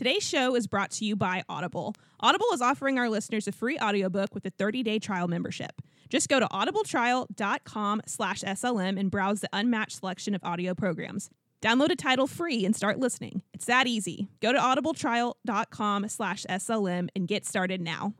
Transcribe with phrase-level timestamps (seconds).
[0.00, 1.94] Today's show is brought to you by Audible.
[2.20, 5.82] Audible is offering our listeners a free audiobook with a 30-day trial membership.
[6.08, 11.28] Just go to audibletrial.com slash SLM and browse the unmatched selection of audio programs.
[11.60, 13.42] Download a title free and start listening.
[13.52, 14.28] It's that easy.
[14.40, 18.14] Go to audibletrial.com slash SLM and get started now.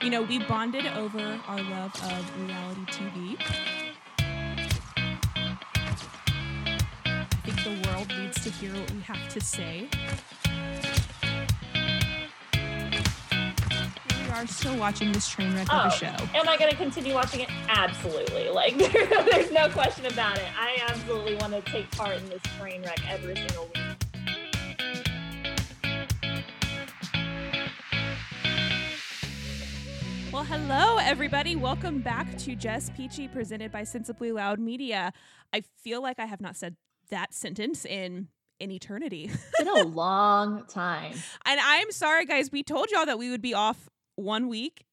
[0.00, 3.81] You know, we bonded over our love of reality TV.
[8.60, 9.88] Hear what we have to say.
[14.24, 16.06] We are still watching this train wreck of Oh, a show.
[16.34, 17.48] Am I going to continue watching it?
[17.68, 18.50] Absolutely.
[18.50, 18.76] Like,
[19.30, 20.46] there's no question about it.
[20.56, 23.78] I absolutely want to take part in this train wreck every single week.
[30.32, 31.56] Well, hello, everybody.
[31.56, 35.12] Welcome back to Just Peachy, presented by Sensibly Loud Media.
[35.52, 36.76] I feel like I have not said
[37.10, 38.28] that sentence in
[38.62, 39.30] an eternity.
[39.32, 41.12] It's been a long time.
[41.44, 42.50] and I'm sorry, guys.
[42.52, 44.84] We told y'all that we would be off one week.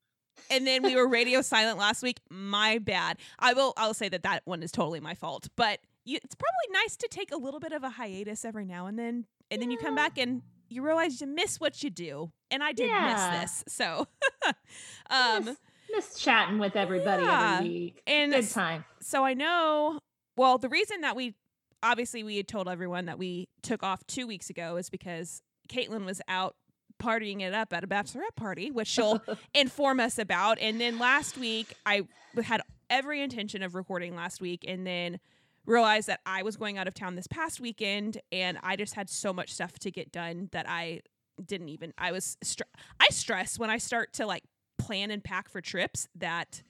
[0.52, 2.19] And then we were radio silent last week.
[2.30, 3.17] My bad.
[3.39, 3.73] I will.
[3.77, 5.47] I'll say that that one is totally my fault.
[5.55, 8.88] But you, it's probably nice to take a little bit of a hiatus every now
[8.88, 12.31] and then, and then you come back and you realize you miss what you do.
[12.52, 13.39] And I did Yeah.
[13.41, 13.73] miss this.
[13.75, 14.08] So,
[15.09, 15.58] um, miss,
[15.91, 17.58] miss chatting with everybody Yeah.
[17.58, 18.02] every week.
[18.08, 18.86] and Good time.
[19.02, 19.99] so I know.
[20.38, 21.36] Well, the reason that we
[21.83, 26.05] obviously we had told everyone that we took off two weeks ago is because Caitlin
[26.05, 26.55] was out
[27.02, 29.21] partying it up at a bachelorette party, which she'll
[29.53, 30.59] inform us about.
[30.59, 32.02] And then last week, I
[32.44, 35.19] had every intention of recording last week, and then
[35.66, 39.09] realized that I was going out of town this past weekend, and I just had
[39.09, 41.02] so much stuff to get done that I
[41.43, 41.93] didn't even.
[41.97, 42.64] I was str-
[42.99, 44.43] I stress when I start to like
[44.77, 46.64] plan and pack for trips that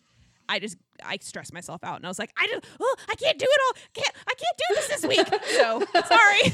[0.50, 3.38] I just I stressed myself out and I was like I just oh I can't
[3.38, 3.82] do it all.
[3.94, 5.28] Can't I can't do this this week.
[5.56, 6.54] So sorry.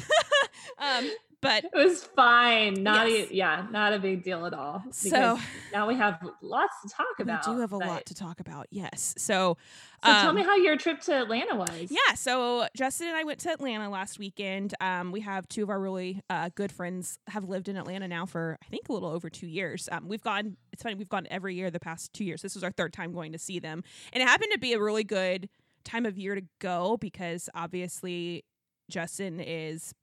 [0.80, 1.10] Um
[1.46, 2.74] but It was fine.
[2.84, 3.32] Not Yes.
[3.32, 4.84] e- yeah, not a big deal at all.
[4.92, 5.40] So-
[5.72, 7.48] now we have lots to talk about.
[7.48, 9.58] we do have a but- lot to talk about yes so
[10.04, 11.88] So tell um, me how your trip to Atlanta was.
[11.90, 14.74] Yeah, so Justin and I went to Atlanta last weekend.
[14.80, 18.26] Um, we have two of our really uh, good friends have lived in Atlanta now
[18.26, 19.90] for I think a little over two years.
[19.92, 20.58] Um, we've gone.
[20.74, 22.42] It's funny we've gone every year the past two years.
[22.42, 24.80] This was our third time going to see them, and it happened to be a
[24.80, 25.50] really good
[25.84, 28.44] time of year to go because obviously
[28.90, 29.94] Justin is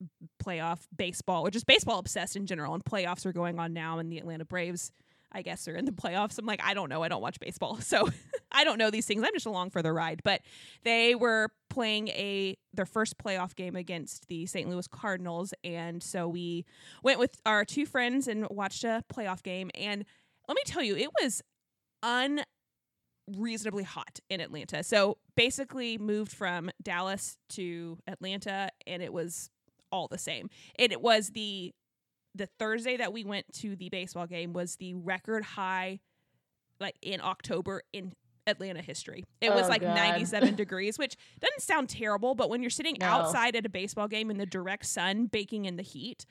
[0.43, 4.13] playoff baseball or just baseball obsessed in general, and playoffs are going on now, and
[4.13, 4.93] the Atlanta Braves.
[5.35, 6.39] I guess are in the playoffs.
[6.39, 7.03] I'm like, I don't know.
[7.03, 7.79] I don't watch baseball.
[7.81, 8.07] So
[8.53, 9.23] I don't know these things.
[9.23, 10.21] I'm just along for the ride.
[10.23, 10.43] But
[10.85, 14.69] they were playing a their first playoff game against the St.
[14.69, 16.67] Louis Cardinals, and so we
[17.03, 19.71] went with our two friends and watched a playoff game.
[19.75, 20.05] And
[20.49, 21.43] let me tell you, it was
[23.29, 24.83] unreasonably hot in Atlanta.
[24.83, 29.51] So basically, moved from Dallas to Atlanta, and it was
[29.91, 30.49] all the same.
[30.79, 31.73] And it was the
[32.35, 36.01] the Thursday that we went to the baseball game was the record high,
[36.81, 38.13] like in October in
[38.47, 39.23] Atlanta history.
[39.43, 39.95] It was Oh, like God.
[39.95, 43.07] 97 degrees, which doesn't sound terrible, but when you're sitting No.
[43.07, 46.25] outside at a baseball game in the direct sun, baking in the heat,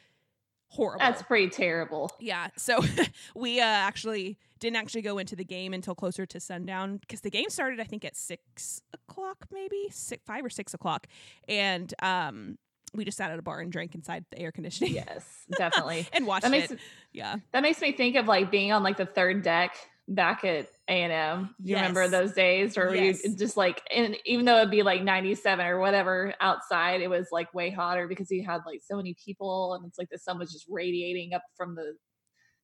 [0.72, 1.00] horrible.
[1.00, 2.12] That's pretty terrible.
[2.20, 2.48] yeah.
[2.58, 2.80] So
[3.36, 7.30] we uh, actually didn't actually go into the game until closer to sundown because the
[7.30, 11.08] game started, I think, at six o'clock, maybe six, five or six o'clock,
[11.48, 12.58] and um,
[12.94, 15.26] we just sat at a bar and drank inside the air conditioning Yes,
[15.58, 16.08] definitely.
[16.14, 16.80] and watched that makes it.
[17.14, 17.38] Yeah.
[17.52, 19.76] that makes me think of like being on like the third deck
[20.08, 21.56] back at A and M.
[21.64, 23.24] You remember those days, or Yes.
[23.24, 27.10] you just like, and even though it'd be like ninety seven or whatever outside, it
[27.10, 30.18] was like way hotter because you had like so many people, and it's like the
[30.20, 31.94] sun was just radiating up from the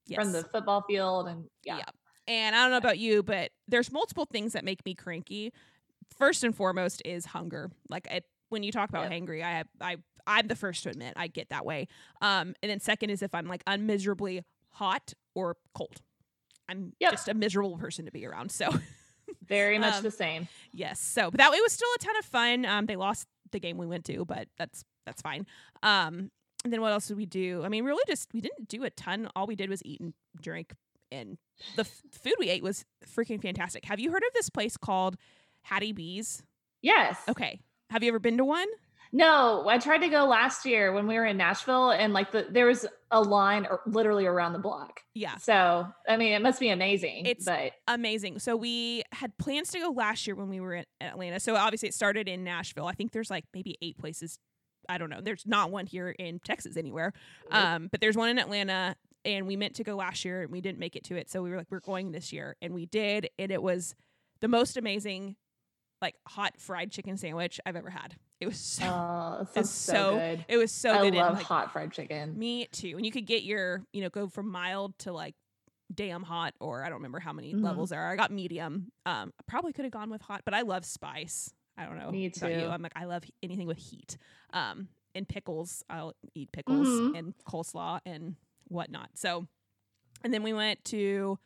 [0.06, 0.22] Yes.
[0.24, 1.86] from the football field, and yeah, Yeah.
[2.30, 5.54] And I don't know about you, but there's multiple things that make me cranky.
[6.18, 7.72] First and foremost is hunger.
[7.90, 9.22] Like I, when you talk about Yep.
[9.22, 11.88] hangry, I I I'm the first to admit I get that way.
[12.22, 16.02] Um, and then second is if I'm like unmiserably hot or cold.
[16.70, 17.12] I'm Yep.
[17.12, 18.52] just a miserable person to be around.
[18.52, 18.70] So
[19.48, 20.48] very much Um, the same.
[20.74, 21.00] yes.
[21.00, 22.66] So but that it was still a ton of fun.
[22.66, 25.46] Um, they lost the game we went to, but that's that's fine.
[25.84, 26.32] Um,
[26.64, 27.64] and then what else did we do?
[27.64, 29.30] I mean, really just we didn't do a ton.
[29.36, 30.74] All we did was eat and drink,
[31.12, 31.38] and
[31.76, 33.86] the f- food we ate was freaking fantastic.
[33.86, 35.16] Have you heard of this place called
[35.62, 36.44] Hattie B's?
[36.82, 37.18] Yes.
[37.30, 37.62] Okay.
[37.90, 38.68] Have you ever been to one?
[39.12, 42.48] No, I tried to go last year when we were in Nashville, and like the
[42.50, 45.00] there was a line literally around the block.
[45.14, 45.38] Yeah.
[45.38, 47.26] So I mean, it must be amazing.
[47.26, 48.40] It's- but Amazing.
[48.40, 51.40] So we had plans to go last year when we were in Atlanta.
[51.40, 52.86] So obviously it started in Nashville.
[52.86, 54.40] I think there's like maybe eight places.
[54.90, 55.22] I don't know.
[55.22, 57.14] There's not one here in Texas anywhere.
[57.52, 58.96] Um, but there's one in Atlanta,
[59.26, 61.30] and we meant to go last year and we didn't make it to it.
[61.30, 63.96] So we were like, we're going this year, and we did, and it was
[64.40, 65.36] the most amazing
[66.02, 68.16] like hot fried chicken sandwich I've ever had.
[68.40, 70.46] It was so Oh, it that was so, so good.
[70.48, 71.08] it was so I good.
[71.08, 72.38] and, love like, hot fried chicken.
[72.38, 72.94] Me too.
[72.98, 75.34] And you could get your, you know, go from mild to like
[75.94, 77.64] damn hot or I don't remember how many Mhm.
[77.64, 78.12] levels there are.
[78.12, 78.92] I got medium.
[79.06, 81.54] Um I probably could have gone with hot, but I love spice.
[81.78, 82.12] I don't know.
[82.12, 82.46] Me too.
[82.46, 84.18] I'm like I love anything with heat.
[84.54, 85.84] Um and pickles.
[85.90, 87.18] I'll eat pickles Mhm.
[87.18, 88.36] and coleslaw and
[88.68, 89.10] whatnot.
[89.16, 89.48] So
[90.24, 91.40] and then we went to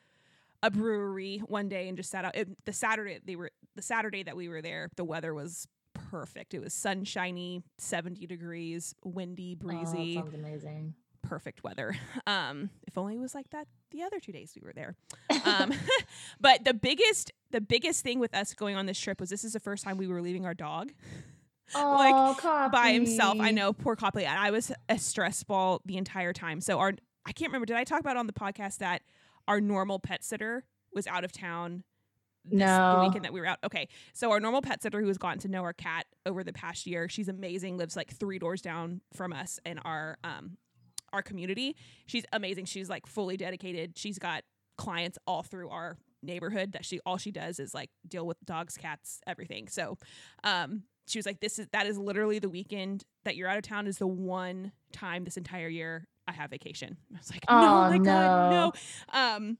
[0.63, 2.35] a brewery one day and just sat out.
[2.35, 6.53] It, the Saturday they were the Saturday that we were there, the weather was perfect.
[6.53, 10.93] It was sunshiny, 70 degrees, windy, Oh, breezy that sounds amazing.
[11.21, 11.95] perfect weather.
[12.27, 14.95] Um, if only it was like that the other two days we were there.
[15.45, 15.73] Um,
[16.39, 19.53] but the biggest the biggest thing with us going on this trip was this is
[19.53, 20.91] the first time we were leaving our dog
[21.75, 23.37] oh, by himself.
[23.39, 24.25] I know, poor Copley.
[24.25, 26.61] And I was a stress ball the entire time.
[26.61, 26.93] So our
[27.25, 27.65] I can't remember.
[27.65, 29.01] Did I talk about on the podcast that
[29.47, 31.83] our normal pet sitter was out of town?
[32.43, 32.99] This, the No.
[32.99, 33.59] weekend that we were out.
[33.63, 36.53] Okay, so our normal pet sitter who has gotten to know our cat over the
[36.53, 37.77] past year, she's amazing.
[37.77, 40.57] Lives like three doors down from us in our um
[41.13, 41.75] our community.
[42.07, 42.65] She's amazing.
[42.65, 43.97] She's like fully dedicated.
[43.97, 44.43] She's got
[44.77, 48.75] clients all through our neighborhood that she all she does is like deal with dogs,
[48.77, 49.67] cats, everything.
[49.67, 49.97] So
[50.43, 53.63] um she was like this is that is literally the weekend that you're out of
[53.63, 56.97] town is the one time this entire year I have vacation.
[57.13, 58.71] I was like, no, Oh, my god, no.
[58.71, 58.73] no.
[59.37, 59.57] Um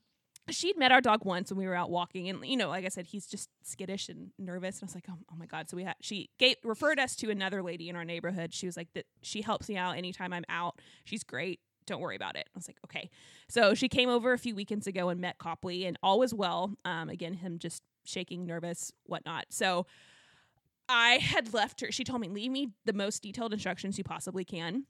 [0.50, 2.89] she'd met our dog once when we were out walking and you know like i
[2.89, 4.79] said he's just skittish and nervous.
[4.79, 5.69] And i was like oh, oh my god.
[5.69, 8.53] So we had she gave, referred us to another lady in our neighborhood.
[8.53, 10.79] She was like that she helps me out anytime i'm out.
[11.06, 11.59] She's great.
[11.85, 12.47] Don't worry about it.
[12.47, 13.09] I was like okay.
[13.50, 16.73] So she came over a few weekends ago and met copley and all was well.
[16.85, 19.45] Um again him just shaking nervous whatnot.
[19.51, 19.85] So
[20.89, 24.44] i had left her she told me leave me the most detailed instructions you possibly
[24.44, 24.85] can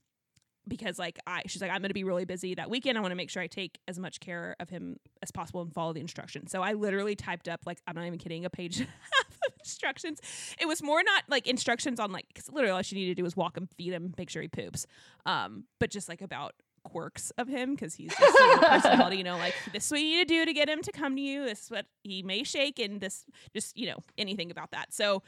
[0.72, 2.98] because like I she's like I'm going to be really busy that weekend.
[2.98, 5.74] I want to make sure I take as much care of him as possible and
[5.74, 6.50] follow the instructions.
[6.50, 9.38] So I literally typed up like I'm not even kidding a page and a half
[9.48, 10.22] of instructions.
[10.60, 13.24] It was more not like instructions on like cuz literally all she needed to do
[13.24, 14.88] was walk him, feed him, make sure he poops.
[15.26, 16.54] Um but just like about
[16.84, 20.08] quirks of him because he's just little personality, you know, like this is what you
[20.08, 21.44] need to do to get him to come to you.
[21.44, 24.94] This is what he may shake and this just, you know, anything about that.
[24.94, 25.22] So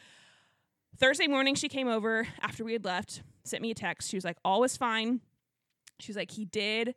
[0.97, 4.09] Thursday morning, she came over after we had left, sent me a text.
[4.09, 5.21] She was like, all was fine.
[5.99, 6.95] She was like, he did,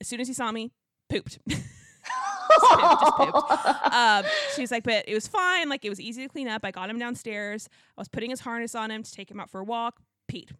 [0.00, 0.72] as soon as he saw me,
[1.08, 1.38] pooped.
[1.48, 3.50] pooped, just pooped.
[3.92, 4.24] um,
[4.54, 5.68] she was like, but it was fine.
[5.68, 6.64] Like, it was easy to clean up.
[6.64, 7.68] I got him downstairs.
[7.96, 10.00] I was putting his harness on him to take him out for a walk.
[10.30, 10.50] Peed.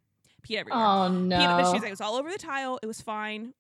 [0.46, 0.80] Peed everywhere.
[0.82, 1.64] oh Peed, but no.
[1.64, 2.78] she was like, it was all over the tile.
[2.82, 3.54] It was fine.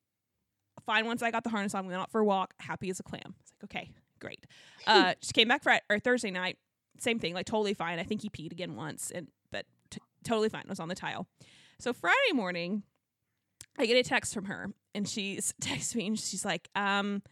[0.86, 1.86] Fine once I got the harness on.
[1.86, 2.54] We went out for a walk.
[2.60, 3.34] Happy as a clam.
[3.40, 3.90] It's like, okay,
[4.20, 4.44] great.
[4.86, 6.56] Uh, she came back Friday or Thursday night.
[6.98, 7.98] Same thing, like totally fine.
[7.98, 10.62] I think he peed again once, and but t- totally fine.
[10.62, 11.26] It was on the tile.
[11.78, 12.84] So Friday morning,
[13.78, 17.22] I get a text from her, and she's texts me, and she's like, um,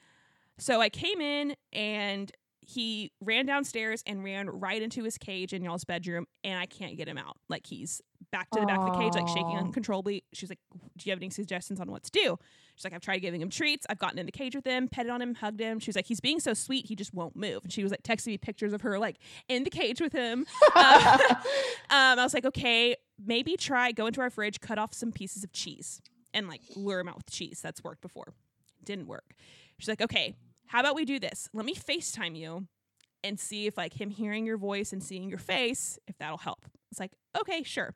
[0.58, 2.32] so I came in and
[2.66, 6.96] he ran downstairs and ran right into his cage in y'all's bedroom, and I can't
[6.96, 7.36] get him out.
[7.48, 8.02] Like he's
[8.32, 10.24] back to the back of the cage, like shaking uncontrollably.
[10.32, 12.38] She's like, "Do you have any suggestions on what to do?"
[12.74, 13.86] She's like, "I've tried giving him treats.
[13.88, 16.06] I've gotten in the cage with him, petted on him, hugged him." She was like,
[16.06, 18.72] "He's being so sweet, he just won't move." And she was like texting me pictures
[18.72, 19.18] of her like
[19.48, 20.44] in the cage with him.
[20.74, 25.12] Uh, um, I was like, "Okay, maybe try go into our fridge, cut off some
[25.12, 26.00] pieces of cheese,
[26.36, 27.60] and like lure him out with cheese.
[27.60, 28.32] That's worked before.
[28.84, 29.34] Didn't work."
[29.78, 30.36] She's like, "Okay,
[30.66, 31.48] how about we do this?
[31.52, 32.68] Let me FaceTime you."
[33.26, 36.64] and see if like him hearing your voice and seeing your face if that'll help
[36.90, 37.94] it's like okay sure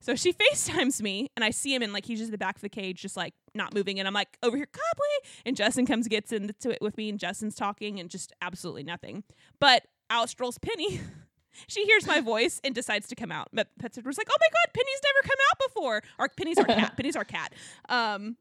[0.00, 2.56] so she facetimes me and i see him and like he's just in the back
[2.56, 5.86] of the cage just like not moving and i'm like over here copley and justin
[5.86, 9.22] comes gets into it with me and justin's talking and just absolutely nothing
[9.60, 11.00] but out strolls penny
[11.66, 14.46] she hears my voice and decides to come out but pet was like oh my
[14.50, 17.52] god penny's never come out before or penny's our cat penny's our cat
[17.88, 18.36] um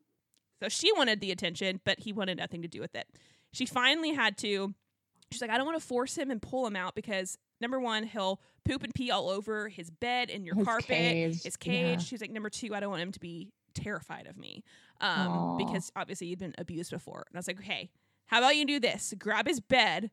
[0.61, 3.07] so she wanted the attention but he wanted nothing to do with it
[3.51, 4.73] she finally had to
[5.33, 8.03] she's like, I don't want to force him and pull him out because number one,
[8.03, 11.83] he'll poop and pee all over his bed and your His carpet, cage, his cage.
[11.83, 11.97] yeah.
[11.97, 14.63] She's like, number two, I don't want him to be terrified of me
[15.01, 17.25] um, because obviously he'd been abused before.
[17.27, 17.89] And I was like, okay,
[18.27, 19.13] how about you do this?
[19.17, 20.11] Grab his bed,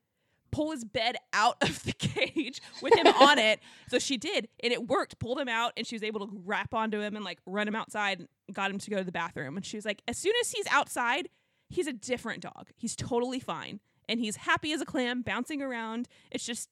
[0.51, 3.61] pull his bed out of the cage with him on it.
[3.89, 5.19] So she did, and it worked.
[5.19, 7.75] Pulled him out, and she was able to wrap onto him and like run him
[7.77, 9.57] outside and got him to go to the bathroom.
[9.57, 11.29] And she was like, as soon as he's outside,
[11.69, 12.69] he's a different dog.
[12.77, 13.81] He's totally fine.
[14.09, 16.09] And he's happy as a clam, bouncing around.
[16.33, 16.69] It's just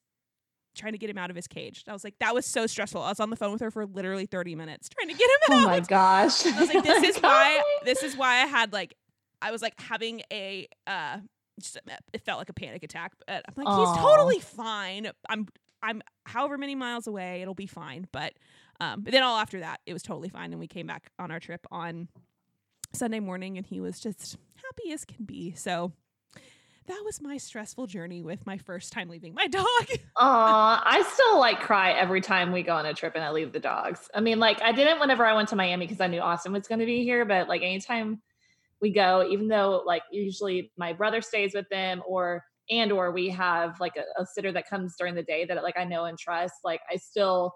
[0.75, 1.83] trying to get him out of his cage.
[1.87, 3.01] I was like, that was so stressful.
[3.01, 5.57] I was on the phone with her for literally 30 minutes trying to get him
[5.57, 5.63] out.
[5.65, 6.45] oh my gosh.
[6.45, 8.95] I was like, this is why this is why I had like
[9.41, 11.17] I was like having a uh
[11.59, 11.77] just
[12.13, 13.13] it felt like a panic attack.
[13.25, 15.11] But I'm like, he's totally fine.
[15.29, 15.47] I'm
[15.81, 18.07] I'm however many miles away, it'll be fine.
[18.11, 18.33] But
[18.79, 20.51] um but then all after that, it was totally fine.
[20.51, 22.07] And we came back on our trip on
[22.93, 25.53] Sunday morning and he was just happy as can be.
[25.53, 25.93] So
[26.89, 29.65] that was my stressful journey with my first time leaving my dog.
[30.17, 33.53] Aw, I still like cry every time we go on a trip and I leave
[33.53, 34.09] the dogs.
[34.13, 36.67] I mean, like I didn't whenever I went to Miami because I knew Austin was
[36.67, 38.21] going to be here, but like anytime
[38.81, 43.29] we go, even though like usually my brother stays with them or and or we
[43.29, 46.17] have like a, a sitter that comes during the day that like I know and
[46.17, 47.53] trust, like I still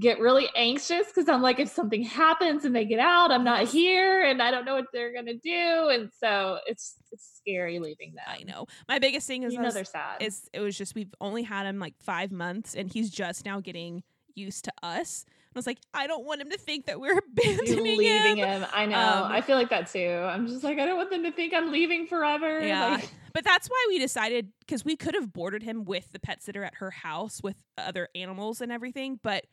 [0.00, 3.68] get really anxious because I'm like, if something happens and they get out, I'm not
[3.68, 5.88] here and I don't know what they're gonna do.
[5.90, 8.24] And so it's it's scary leaving them.
[8.26, 8.66] I know.
[8.88, 10.22] My biggest thing is You know they're sad.
[10.22, 13.60] is it was just we've only had him like five months and he's just now
[13.60, 14.02] getting
[14.34, 15.24] used to us.
[15.54, 18.62] I was like, I don't want him to think that we're abandoning leaving him.
[18.62, 18.66] him.
[18.72, 18.98] I know.
[18.98, 20.00] Um, I feel like that too.
[20.26, 22.60] I'm just like, I don't want them to think I'm leaving forever.
[22.66, 22.92] Yeah.
[22.96, 26.42] Like, But that's why we decided because we could have boarded him with the pet
[26.42, 29.44] sitter at her house with other animals and everything, but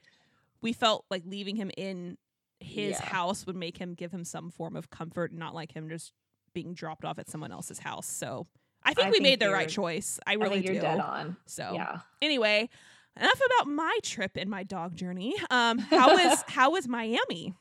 [0.61, 2.17] we felt like leaving him in
[2.61, 3.05] his Yeah.
[3.05, 6.11] house would make him give him some form of comfort, and not like him just
[6.53, 8.07] being dropped off at someone else's house.
[8.07, 8.47] So
[8.83, 10.19] I think I we think made the right choice.
[10.25, 10.81] I I really think you're do.
[10.81, 11.37] dead on.
[11.45, 11.99] So Yeah.
[12.21, 12.69] anyway,
[13.19, 15.35] enough about my trip and my dog journey.
[15.49, 17.53] Um, how was how was Miami?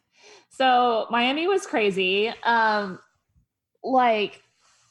[0.51, 2.33] So Miami was crazy.
[2.43, 2.99] Um,
[3.83, 4.43] like,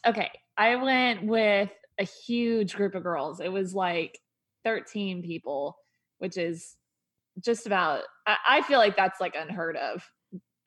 [0.06, 1.70] okay, I went with
[2.00, 3.40] a huge group of girls.
[3.40, 4.20] It was like
[4.64, 5.78] 13 people,
[6.20, 6.76] which is
[7.44, 8.04] just about.
[8.26, 10.04] I, I feel like that's like unheard of.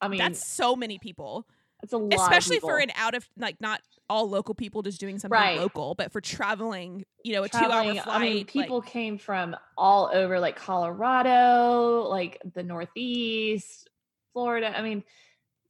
[0.01, 1.47] I mean, That's so many people,
[1.83, 4.99] that's a lot, of especially for an out of like not all local people just
[5.01, 5.59] doing something Right.
[5.59, 8.07] local, but for traveling, you know, a two hour flight.
[8.07, 13.89] I mean, like- people came from all over, like Colorado, like the Northeast,
[14.33, 14.77] Florida.
[14.77, 15.05] I mean,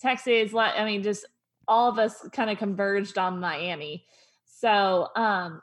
[0.01, 0.53] Texas.
[0.55, 1.27] I mean, just
[1.69, 4.07] all of us kind of converged on Miami.
[4.47, 5.63] So, um,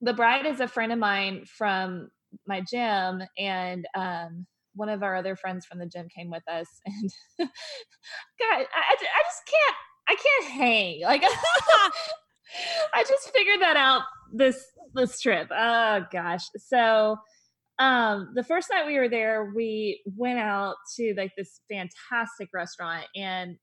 [0.00, 2.10] the bride is a friend of mine from
[2.46, 6.68] my gym, and um, one of our other friends from the gym came with us.
[7.38, 7.48] And
[8.38, 9.76] God, I, I just can't.
[10.08, 11.00] I can't hang.
[11.02, 11.22] Like
[12.94, 14.02] I just figured that out
[14.32, 14.64] this
[14.94, 15.48] this trip.
[15.50, 16.42] Oh gosh.
[16.56, 17.16] So
[17.78, 23.06] um the first night we were there, we went out to like this fantastic restaurant
[23.16, 23.56] and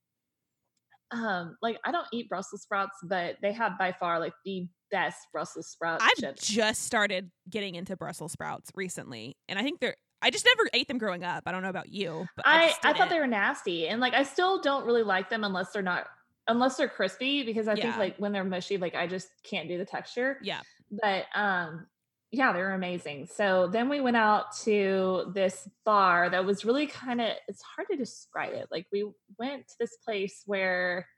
[1.12, 5.18] um like I don't eat Brussels sprouts, but they have by far like the best
[5.32, 6.46] Brussels sprout I've chips.
[6.48, 9.96] just started getting into Brussels sprouts recently, and I think they're.
[10.22, 11.44] I just never ate them growing up.
[11.46, 14.14] I don't know about you, but I, I, I thought they were nasty and like
[14.14, 16.06] I still don't really like them unless they're not
[16.48, 17.84] unless they're crispy because I Yeah.
[17.84, 20.38] think like when they're mushy like I just can't do the texture.
[20.42, 20.60] Yeah.
[20.90, 21.86] But um
[22.32, 23.26] yeah, they were amazing.
[23.26, 27.88] So then we went out to this bar that was really kind of it's hard
[27.90, 28.68] to describe it.
[28.70, 31.08] Like we went to this place where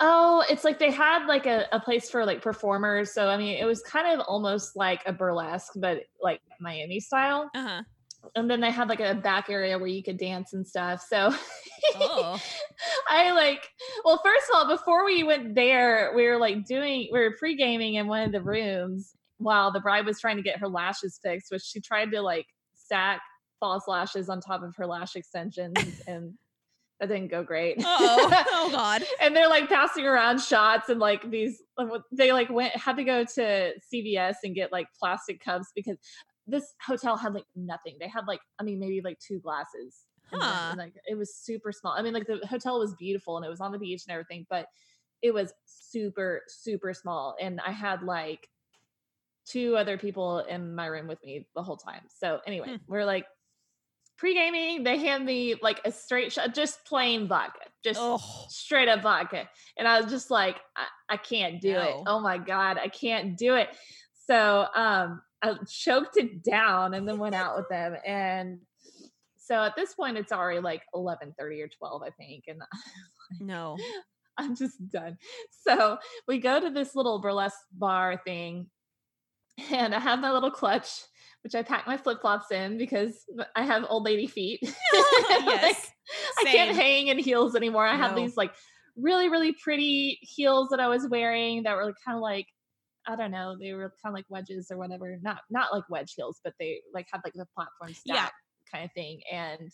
[0.00, 3.12] Oh, it's like they had like a, a place for like performers.
[3.12, 7.50] So I mean, it was kind of almost like a burlesque, but like Miami style
[7.54, 7.82] Uh huh.
[8.36, 11.04] and then they had like a back area where you could dance and stuff.
[11.08, 11.32] So
[11.96, 12.40] Oh.
[13.08, 13.68] I like
[14.04, 17.94] well, first of all, before we went there, we were like doing we were pre-gaming
[17.94, 21.50] in one of the rooms while the bride was trying to get her lashes fixed,
[21.50, 23.20] which she tried to like stack
[23.60, 25.76] false lashes on top of her lash extensions
[26.06, 26.34] and
[27.00, 27.76] that didn't go great.
[27.84, 28.44] Oh.
[28.50, 29.04] Oh God.
[29.20, 31.62] and they're like passing around shots and like these
[32.12, 35.96] they like went had to go to CVS and get like plastic cups because
[36.46, 37.96] this hotel had like nothing.
[38.00, 39.96] They had like I mean maybe like two glasses.
[40.32, 40.68] Huh.
[40.70, 41.94] and, like it was super small.
[41.96, 44.46] I mean like the hotel was beautiful and it was on the beach and everything,
[44.50, 44.66] but
[45.22, 48.48] it was super super small and I had like
[49.46, 52.02] two other people in my room with me the whole time.
[52.14, 52.76] So anyway, Hmm.
[52.86, 53.24] we're like
[54.18, 58.18] pre-gaming they hand me like a straight shot just plain vodka just Oh.
[58.48, 59.48] straight up vodka.
[59.78, 61.94] And I was just like, I, I can't do it.
[62.06, 63.68] Oh my God, I can't do it.
[64.26, 67.94] So um I choked it down and then went out with them.
[68.04, 68.58] And
[69.36, 72.44] so at this point it's already like 11 30 or 12, I think.
[72.48, 72.60] And
[73.40, 73.76] No.
[74.36, 75.18] I'm just done.
[75.66, 78.70] So we go to this little burlesque bar thing,
[79.72, 80.88] and I have my little clutch,
[81.42, 83.24] which I pack my flip flops in because
[83.56, 84.60] I have old lady feet.
[85.30, 85.90] Like, yes.
[86.38, 87.86] I can't hang in heels anymore.
[87.86, 88.52] I have these like
[88.96, 92.46] really, really pretty heels that I was wearing that were kind of like,
[93.06, 95.18] I don't know, they were kind of like wedges or whatever.
[95.22, 98.28] Not not like wedge heels, but they like had like the platform stack Yeah.
[98.72, 99.20] kind of thing.
[99.30, 99.70] And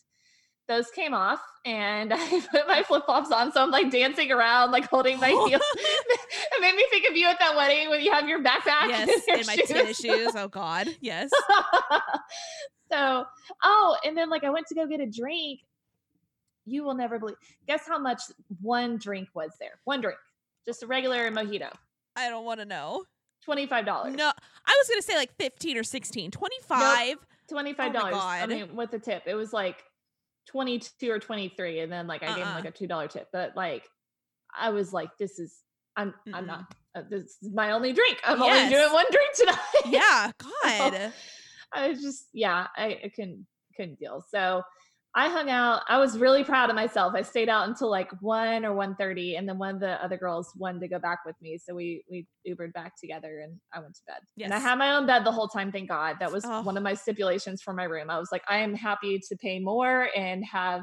[0.67, 3.53] those came off and I put my flip flops on.
[3.53, 5.51] So I'm like dancing around, like holding my heels.
[5.75, 9.09] it made me think of you at that wedding when you have your backpack yes.
[9.09, 9.69] and your In my shoes.
[9.69, 10.33] tennis shoes.
[10.37, 10.89] Oh God.
[11.01, 11.31] Yes.
[12.91, 13.25] so,
[13.63, 15.61] oh, and then like I went to go get a drink.
[16.67, 17.37] You will never believe.
[17.69, 18.23] Guess how much
[18.63, 19.79] one drink was there?
[19.85, 20.17] One drink,
[20.65, 21.71] just a regular mojito,
[22.17, 23.05] I don't want to know.
[23.45, 24.15] twenty five dollars.
[24.15, 24.29] No,
[24.65, 26.31] I was gonna say like fifteen or 16.
[26.31, 27.19] 25.
[27.51, 28.15] twenty five dollars.
[28.17, 29.85] I mean, with the tip, it was like
[30.47, 32.55] twenty two or twenty three, and then like I gave him Uh-uh.
[32.57, 33.29] like a two dollar tip.
[33.33, 33.85] But like,
[34.57, 35.61] I was like, this is
[35.97, 38.19] I'm I'm not uh, this is my only drink.
[38.25, 38.65] I'm Yes.
[38.67, 39.59] only doing one drink tonight.
[39.87, 41.13] Yeah, God.
[41.73, 43.47] I was just, yeah, I, I couldn't
[43.77, 44.25] couldn't deal.
[44.31, 44.63] So
[45.17, 45.83] I hung out.
[45.89, 47.15] I was really proud of myself.
[47.15, 50.51] I stayed out until like one or 1.30 and then one of the other girls
[50.57, 51.57] wanted to go back with me.
[51.57, 54.19] So we we Ubered back together and I went to bed.
[54.45, 56.17] And I had my own bed the whole time, thank God.
[56.21, 56.63] That was Oh.
[56.63, 58.11] one of my stipulations for my room.
[58.11, 60.83] I was like, I am happy to pay more and have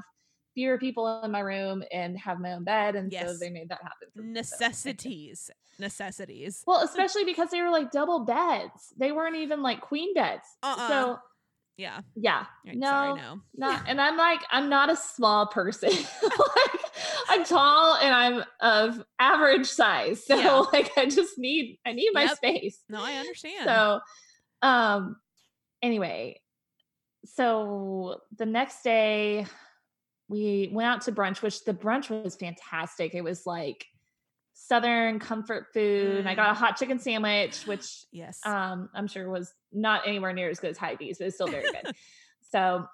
[0.54, 2.96] fewer people in my room and have my own bed.
[2.96, 4.08] And so they made that happen.
[4.16, 4.28] for me.
[4.44, 4.56] So.
[4.58, 5.52] Necessities.
[5.80, 6.64] Necessities.
[6.66, 8.94] Well, especially because they were like double beds.
[8.98, 10.44] They weren't even like queen beds.
[10.64, 10.88] Uh-uh.
[10.88, 11.20] So
[11.78, 12.01] Yeah.
[12.16, 13.42] yeah, Right, no, Sorry, no.
[13.56, 13.82] not.
[13.88, 15.90] And I'm like, I'm not a small person.
[16.24, 16.82] like,
[17.30, 20.25] I'm tall and I'm of average size.
[20.25, 20.58] So Yeah.
[20.74, 22.38] like, I just need, I need my Yep.
[22.38, 22.80] space.
[22.90, 23.66] No, I understand.
[23.66, 24.00] So,
[24.62, 25.16] um,
[25.82, 26.40] anyway,
[27.25, 29.46] so the next day
[30.28, 33.13] we went out to brunch, which the brunch was fantastic.
[33.13, 33.86] It was like
[34.68, 36.25] Southern comfort food.
[36.27, 36.36] I Mm.
[36.36, 38.39] got a hot chicken sandwich, which yes.
[38.46, 41.48] um, I'm sure was not anywhere near as good as Hattie B's, but it's still
[41.48, 41.94] very good.
[42.51, 42.86] so,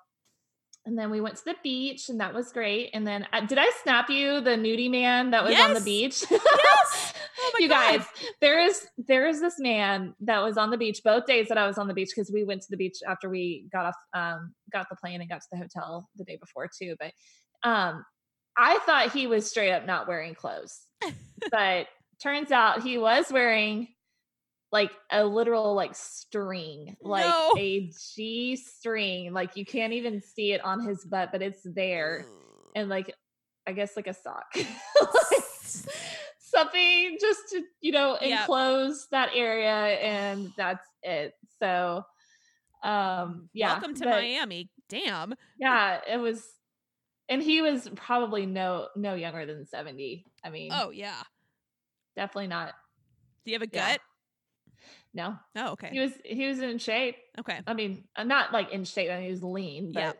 [0.85, 2.91] and then we went to the beach, and that was great.
[2.93, 6.23] And then, uh, did I snap you the nudie man that was on the beach?
[6.31, 7.13] yes.
[7.39, 7.97] Oh my you God.
[7.97, 8.07] guys,
[8.41, 11.67] there is there is this man that was on the beach both days that I
[11.67, 14.53] was on the beach because we went to the beach after we got off um
[14.71, 16.95] got the plane and got to the hotel the day before too.
[16.99, 17.11] But
[17.63, 18.03] um,
[18.57, 20.79] I thought he was straight up not wearing clothes,
[21.51, 21.87] but
[22.21, 23.87] turns out he was wearing
[24.71, 27.53] like a literal like string, like No.
[27.57, 29.31] a G string.
[29.33, 32.25] Like you can't even see it on his butt, but it's there.
[32.75, 33.13] And like
[33.67, 34.45] I guess like a sock.
[34.55, 34.65] Like,
[36.39, 38.39] something just to, you know, Yep.
[38.41, 41.33] enclose that area and that's it.
[41.59, 42.03] So
[42.83, 43.73] um yeah.
[43.73, 44.69] Welcome to but- Miami.
[44.89, 45.35] Damn.
[45.59, 46.43] Yeah, it was
[47.29, 50.25] and he was probably no no younger than 70.
[50.43, 51.21] I mean, Oh yeah.
[52.15, 52.73] definitely not.
[53.45, 53.91] Do you have a Yeah.
[53.91, 54.01] gut?
[55.13, 55.35] No.
[55.55, 55.89] Oh, okay.
[55.91, 57.15] He was he was in shape.
[57.39, 57.61] Okay.
[57.65, 59.09] I mean, uh, not like in shape.
[59.09, 60.13] I mean, he was lean, but Yeah.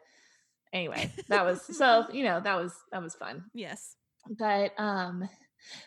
[0.74, 3.46] anyway, that was so you know that was that was fun.
[3.54, 3.96] Yes.
[4.30, 5.30] But um,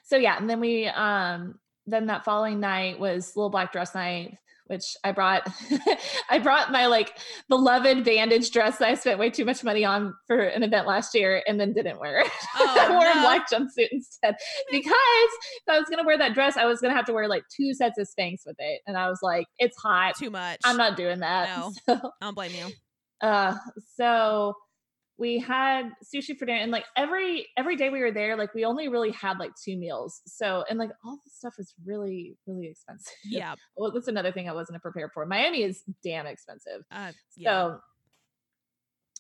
[0.05, 4.39] so yeah, and then we um then that following night was little black dress night,
[4.71, 5.43] which I brought.
[6.31, 10.15] I brought my like beloved bandage dress that I spent way too much money on
[10.29, 12.31] for an event last year, and then didn't wear it.
[12.63, 13.13] Oh, I wore no.
[13.13, 14.37] a black jumpsuit instead
[14.71, 17.43] because if I was gonna wear that dress, I was gonna have to wear like
[17.55, 20.15] two sets of Spanx with it, and I was like, it's hot.
[20.17, 20.61] Too much.
[20.65, 21.49] I'm not doing that.
[21.49, 21.73] No.
[21.87, 22.69] So, I don't blame you.
[23.27, 23.57] uh,
[23.97, 24.55] so
[25.21, 28.65] we had sushi for dinner, and like every every day we were there, like we
[28.65, 30.23] only really had like two meals.
[30.27, 33.13] So and like all the stuff was really really expensive.
[33.25, 33.55] Yeah.
[33.77, 35.25] Well, that's another thing I wasn't prepared for.
[35.27, 36.83] Miami is damn expensive.
[36.91, 37.51] Uh, yeah.
[37.51, 37.81] So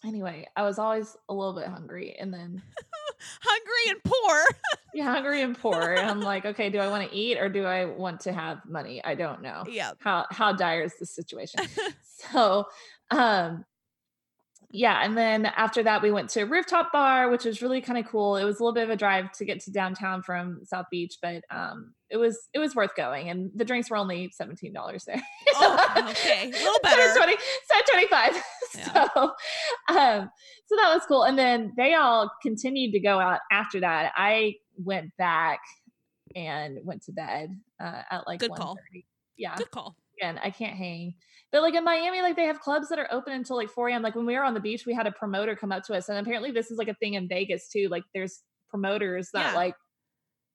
[0.04, 2.62] anyway, I was always a little bit hungry, and then
[3.42, 4.44] Hungry and poor.
[4.94, 5.92] yeah, hungry and poor.
[5.92, 8.64] and I'm like, okay, do I want to eat or do I want to have
[8.66, 9.04] money?
[9.04, 9.64] I don't know.
[9.68, 9.92] yeah.
[9.98, 11.60] How how dire is the situation?
[12.32, 12.64] so
[13.10, 13.64] um
[14.72, 17.98] yeah and then after that we went to a rooftop bar which was really kind
[17.98, 20.61] of cool it was a little bit of a drive to get to downtown from
[20.64, 24.30] south beach but um it was it was worth going and the drinks were only
[24.40, 24.72] $17
[25.06, 25.20] there
[25.56, 26.44] Oh, okay.
[26.44, 27.11] A little better.
[27.11, 28.44] of 20 instead of 25
[28.76, 29.09] Yeah.
[29.14, 29.22] so
[29.88, 30.30] um
[30.66, 34.54] so that was cool and then they all continued to go out after that i
[34.76, 35.59] went back
[36.37, 37.50] and went to bed
[37.83, 38.76] uh, at like Good call.
[39.37, 39.96] yeah Good call.
[40.20, 41.14] Again, I can't hang.
[41.52, 44.02] But like in Miami, like they have clubs that are open until like 4 a.m.
[44.02, 46.09] Like when we were on the beach, we had a promoter come up to us.
[46.09, 47.88] And apparently this is like a thing in Vegas too.
[47.90, 49.54] Like there's promoters that Yeah.
[49.54, 49.74] like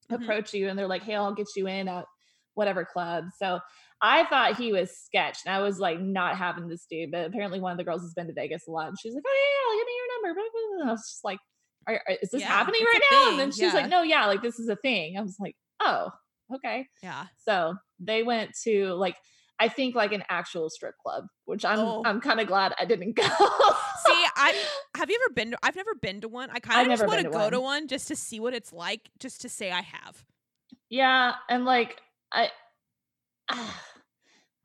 [0.10, 0.24] Mhm.
[0.24, 2.06] approach you and they're like, hey, I'll get you in at
[2.54, 3.26] whatever club.
[3.38, 3.60] So
[4.02, 7.12] I thought he was sketch and I was like not having this dude.
[7.12, 8.88] But apparently one of the girls has been to Vegas a lot.
[8.88, 10.42] And she's like, oh yeah, yeah, give me your number.
[10.82, 11.40] And I was just like,
[11.88, 13.30] are, is this Yeah, happening right now?
[13.32, 15.18] And then she's like, no, yeah, like this is a thing.
[15.18, 16.12] I was like, oh,
[16.56, 16.88] okay.
[17.02, 17.26] Yeah.
[17.40, 19.16] So they went to like
[19.60, 22.02] I think like an actual strip club, which I'm Oh.
[22.06, 23.24] I'm kind of glad I didn't go.
[23.24, 23.30] See,
[24.36, 24.54] I
[24.98, 26.50] have you ever been to I've never been to one.
[26.52, 27.82] I kind of just want to to go to one.
[27.82, 30.24] one just to see what it's like, just to say I have.
[30.90, 32.50] yeah, and like I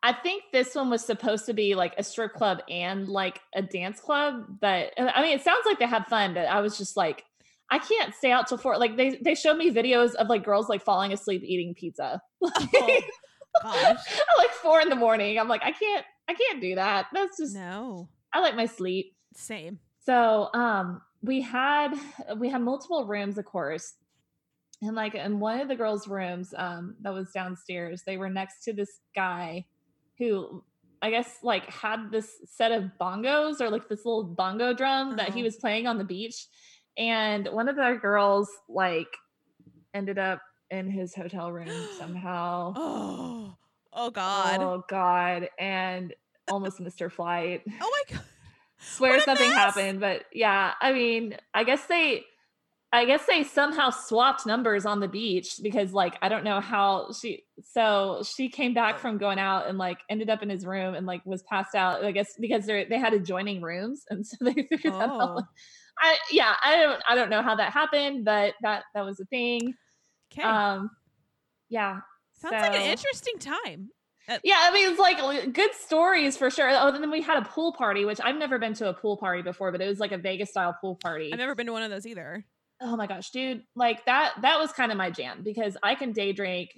[0.03, 3.63] I think this one was supposed to be like a strip club and like a
[3.63, 6.79] dance club, but uh, I mean it sounds like they had fun, but I was
[6.79, 7.25] just like
[7.71, 8.79] I can't stay out till four.
[8.79, 12.21] Like they they showed me videos of like girls like falling asleep eating pizza.
[12.43, 13.01] Oh,
[13.63, 13.99] gosh.
[14.39, 15.39] Like four in the morning.
[15.39, 17.07] I'm like, I can't, I can't do that.
[17.13, 18.09] That's just No.
[18.33, 19.15] I like my sleep.
[19.35, 19.79] Same.
[20.05, 21.95] So um we had
[22.37, 23.95] we had multiple rooms, of course.
[24.83, 28.63] And like in one of the girls' rooms um that was downstairs, they were next
[28.65, 29.67] to this guy
[30.19, 30.65] who
[31.03, 35.29] I guess like had this set of bongos or like this little bongo drum that
[35.35, 35.45] he Uh-huh.
[35.45, 36.47] was playing on the beach.
[36.99, 39.09] And one of the girls like
[39.95, 42.73] ended up in his hotel room somehow.
[42.77, 43.57] Oh,
[43.93, 44.61] oh God.
[44.61, 45.49] Oh God.
[45.59, 46.15] And
[46.51, 47.63] almost missed her flight.
[47.81, 48.25] Oh my God.
[48.83, 49.59] Swears nothing mess.
[49.59, 52.25] happened, but yeah, I mean, I guess they
[52.93, 57.13] I guess they somehow swapped numbers on the beach because like I don't know how
[57.13, 60.95] she so she came back from going out and like ended up in his room
[60.95, 62.05] and like was passed out.
[62.05, 65.39] I guess because they they had adjoining rooms and so they figured that out.
[65.39, 65.43] Oh.
[66.01, 69.25] I yeah, I don't I don't know how that happened, but that that was a
[69.27, 69.75] thing.
[70.33, 70.43] Okay.
[70.43, 70.91] Um
[71.69, 72.01] yeah.
[72.35, 73.91] Sounds like an interesting time.
[74.45, 76.71] Yeah, I mean, it's like good stories for sure.
[76.71, 79.17] Oh, and then we had a pool party, which I've never been to a pool
[79.17, 81.31] party before, but it was like a Vegas style pool party.
[81.33, 82.45] I've never been to one of those either.
[82.81, 86.13] oh my gosh, dude, like that that was kind of my jam because I can
[86.13, 86.71] day drink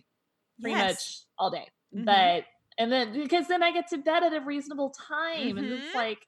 [0.61, 0.88] pretty Yes.
[0.95, 1.69] much all day.
[1.95, 2.05] Mhm.
[2.07, 2.45] But
[2.79, 5.95] and then because then I get to bed at a reasonable time and it's Mhm.
[5.95, 6.27] like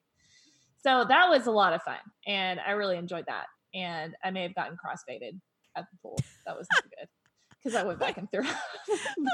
[0.82, 3.46] so that was a lot of fun and I really enjoyed that.
[3.72, 5.40] And I may have gotten crossfaded
[5.74, 6.18] at the pool.
[6.46, 7.08] That was not good.
[7.64, 8.42] Because I went back and threw.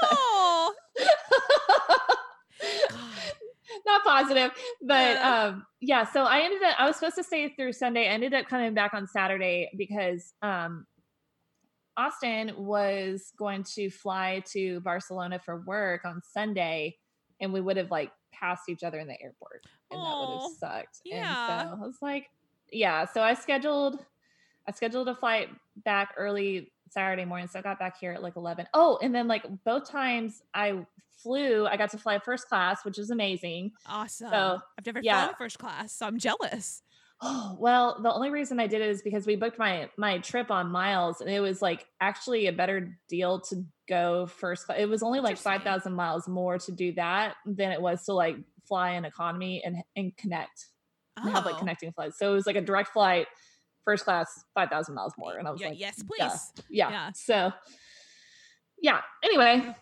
[0.03, 0.73] Oh,
[3.85, 5.43] not positive but Yeah.
[5.47, 8.33] um yeah so i ended up i was supposed to stay through sunday i ended
[8.33, 10.85] up coming back on saturday because um
[11.97, 16.95] austin was going to fly to barcelona for work on sunday
[17.39, 20.51] and we would have like passed each other in the airport and that would have
[20.59, 21.61] sucked yeah.
[21.61, 22.27] and so i was like
[22.71, 23.99] yeah so i scheduled
[24.67, 25.49] i scheduled a flight
[25.83, 29.27] back early saturday morning so i got back here at like 11 oh and then
[29.27, 30.85] like both times i
[31.23, 34.29] flew i got to fly first class which is amazing awesome.
[34.29, 35.25] So, I've never yeah.
[35.25, 36.81] flown first class, so I'm jealous.
[37.23, 40.49] Oh, well, the only reason I did it is because we booked my my trip
[40.49, 44.79] on miles and it was like actually a better deal to go first class.
[44.79, 48.37] It was only like 5,000 miles more to do that than it was to like
[48.67, 50.65] fly in economy and and connect
[51.17, 51.59] and have like Oh.
[51.59, 52.17] connecting flights.
[52.17, 53.27] So it was like a direct flight
[53.85, 56.53] first class 5,000 miles more and I was Yeah, like yes, please.
[56.69, 56.89] yeah.
[56.89, 57.11] yeah.
[57.13, 57.51] So
[58.81, 59.75] yeah, anyway,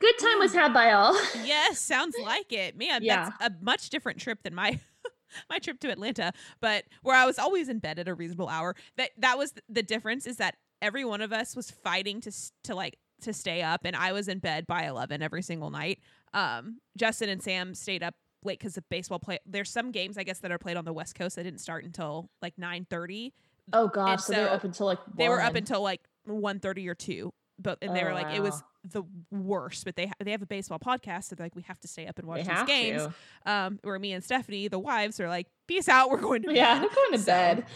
[0.00, 1.14] good time was had by all.
[1.44, 2.76] Yes, sounds like it.
[2.76, 3.30] Man, Yeah.
[3.38, 4.78] that's a much different trip than my
[5.50, 8.74] my trip to Atlanta, but where I was always in bed at a reasonable hour.
[8.96, 12.52] That that was the difference is that every one of us was fighting to s-
[12.64, 15.98] to like to stay up and I was in bed by 11 every single night.
[16.32, 19.38] Um Justin and Sam stayed up late cuz of baseball play.
[19.46, 21.84] There's some games I guess that are played on the West Coast that didn't start
[21.84, 23.32] until like 9:30.
[23.72, 27.32] Oh gosh, so, they're up until like They were up until like 1:30 or 2.
[27.58, 30.42] But and they Oh, were like it was the worst, but they ha- they have
[30.42, 33.02] a baseball podcast so they're like we have to stay up and watch these games
[33.46, 33.50] to.
[33.50, 36.56] um, where me and Stephanie, the wives, are like, "Peace out, we're going to bed."
[36.56, 37.66] Yeah, I'm going to So, bed.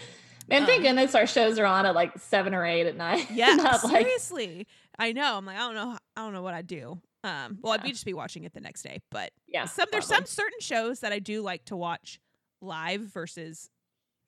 [0.48, 3.28] Man, thank um, goodness our shows are on at like seven or eight at night.
[3.32, 4.66] Yeah, like seriously.
[4.98, 5.36] I know.
[5.36, 5.96] I'm like, I don't know.
[6.16, 7.00] I don't know what I'd do.
[7.28, 9.00] Um, well, I'd be just be watching it the next day.
[9.10, 9.66] But yeah.
[9.66, 12.20] some there's some certain shows that I do like to watch
[12.60, 13.70] live versus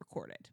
[0.00, 0.48] recorded.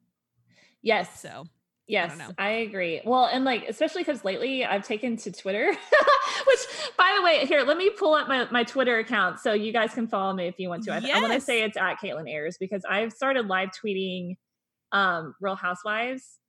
[0.82, 1.20] Yes.
[1.20, 1.46] So
[1.88, 2.32] Yes, know.
[2.38, 3.02] I, agree.
[3.06, 5.68] Well, and like especially because lately I've taken to Twitter,
[6.48, 6.60] which
[6.98, 9.94] by the way, here let me pull up my, my Twitter account so you guys
[9.94, 10.92] can follow me if you want to.
[10.92, 14.36] I, I want to say it's at Caitlin Ayres because I've started live tweeting
[14.92, 16.40] um Real Housewives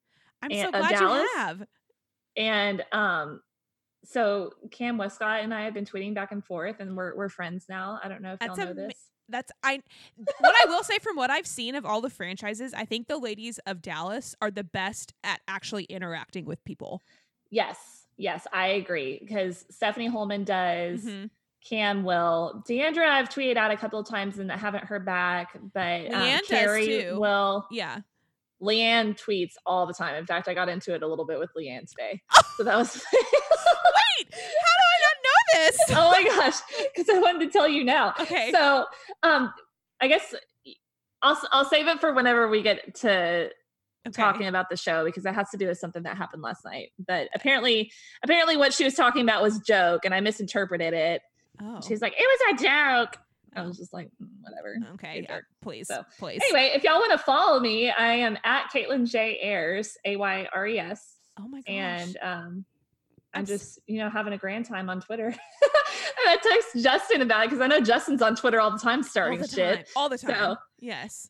[0.43, 1.23] I'm And- so glad Dallas?
[1.23, 1.63] you have.
[2.37, 3.41] and um
[4.05, 7.67] so Cam Westcott and I have been tweeting back and forth and we're we're friends
[7.69, 8.01] now.
[8.03, 9.09] I don't know if That's y'all know ama- this.
[9.29, 9.83] That's I.
[10.17, 13.19] What I will say from what I've seen of all the franchises, I think the
[13.19, 17.03] ladies of Dallas are the best at actually interacting with people.
[17.51, 21.05] Yes, yes, I agree because Stephanie Hollman does.
[21.05, 21.31] Mhm.
[21.69, 22.63] Cam will.
[22.67, 26.23] D'Andra, I've tweeted out a couple of times and I haven't heard back, but um,
[26.23, 27.67] LeeAnne Carrie will.
[27.71, 27.99] Yeah.
[28.63, 30.15] LeeAnne tweets all the time.
[30.15, 32.23] In fact, I got into it a little bit with LeeAnne today.
[32.57, 33.05] So that was.
[34.21, 35.79] Wait, how do I not know this?
[35.91, 36.55] oh my gosh,
[36.95, 38.15] because I wanted to tell you now.
[38.21, 38.51] Okay.
[38.53, 38.85] So,
[39.23, 39.53] um,
[40.01, 40.35] I guess
[41.23, 43.51] I'll I'll save it for whenever we get to
[44.07, 44.23] Okay.
[44.23, 46.93] talking about the show because it has to do with something that happened last night.
[47.07, 47.91] But apparently,
[48.23, 51.21] apparently, what she was talking about was joke, and I misinterpreted it.
[51.61, 51.81] Oh.
[51.87, 53.17] She's like, "It was a joke."
[53.57, 55.27] I was just like, "Mm, "Whatever." okay.
[55.29, 56.41] Yeah, please, So, please.
[56.45, 60.49] Anyway, if y'all want to follow me, I am at Caitlin J Ayres, A Y
[60.55, 61.65] R E S, oh my gosh.
[61.69, 62.65] and um,
[63.35, 65.27] I'm just you know having a grand time on Twitter.
[66.27, 69.01] and I text Justin about it because I know Justin's on Twitter all the time
[69.01, 69.89] all starting the shit.
[69.97, 70.35] All the time.
[70.35, 71.29] So- yes.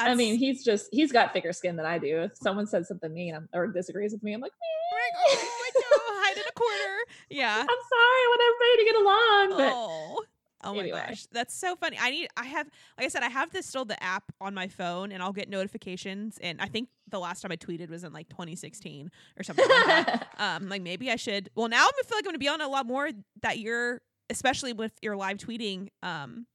[0.00, 2.20] I mean, he's just he's got thicker skin than I do.
[2.20, 5.80] If someone says something mean I'm, or disagrees with me, I'm like, like, oh my
[5.80, 6.98] god, hide in a corner.
[7.30, 7.56] Yeah.
[7.58, 7.68] I'm sorry,
[8.00, 10.24] I want everybody to get along, but oh.
[10.64, 11.04] Oh my anyway.
[11.08, 11.96] gosh, that's so funny.
[12.00, 12.28] I need.
[12.36, 15.22] I have, like I said, I have this still the app on my phone, and
[15.22, 16.38] I'll get notifications.
[16.42, 19.68] And I think the last time I tweeted was in like 2016 or something.
[19.68, 20.28] like that.
[20.38, 21.50] um, like maybe I should.
[21.54, 23.10] Well, now I feel like I'm gonna be on a lot more
[23.42, 25.88] that you're, especially with your live tweeting.
[26.02, 26.46] Um,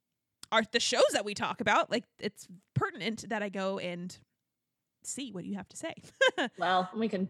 [0.52, 4.16] are the shows that we talk about like it's pertinent that I go and
[5.04, 5.94] see what you have to say.
[6.58, 7.30] well, we can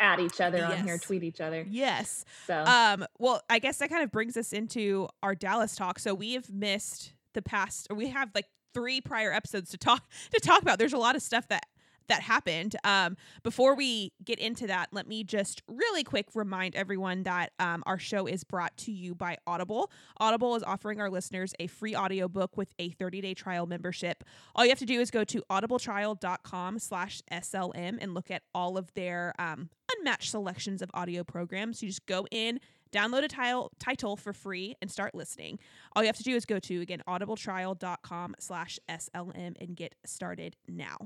[0.00, 1.64] at each other on here, tweet each other.
[1.68, 2.24] Yes.
[2.46, 5.98] So Um, well, I guess that kind of brings us into our Dallas talk.
[5.98, 10.08] So we have missed the past, or we have like three prior episodes to talk
[10.34, 10.78] to talk about.
[10.78, 11.66] There's a lot of stuff that
[12.08, 12.74] that happened.
[12.82, 17.84] Um, before we get into that, let me just really quick remind everyone that um,
[17.86, 19.92] our show is brought to you by Audible.
[20.18, 24.24] Audible is offering our listeners a free audiobook with a 30-day trial membership.
[24.56, 28.76] All you have to do is go to audibletrial.com slash SLM and look at all
[28.76, 31.82] of their um, unmatched selections of audio programs.
[31.82, 32.60] You just go in,
[32.92, 35.58] download a title title for free and start listening.
[35.94, 40.56] All you have to do is go to again audibletrial.com slash SLM and get started
[40.68, 40.96] now.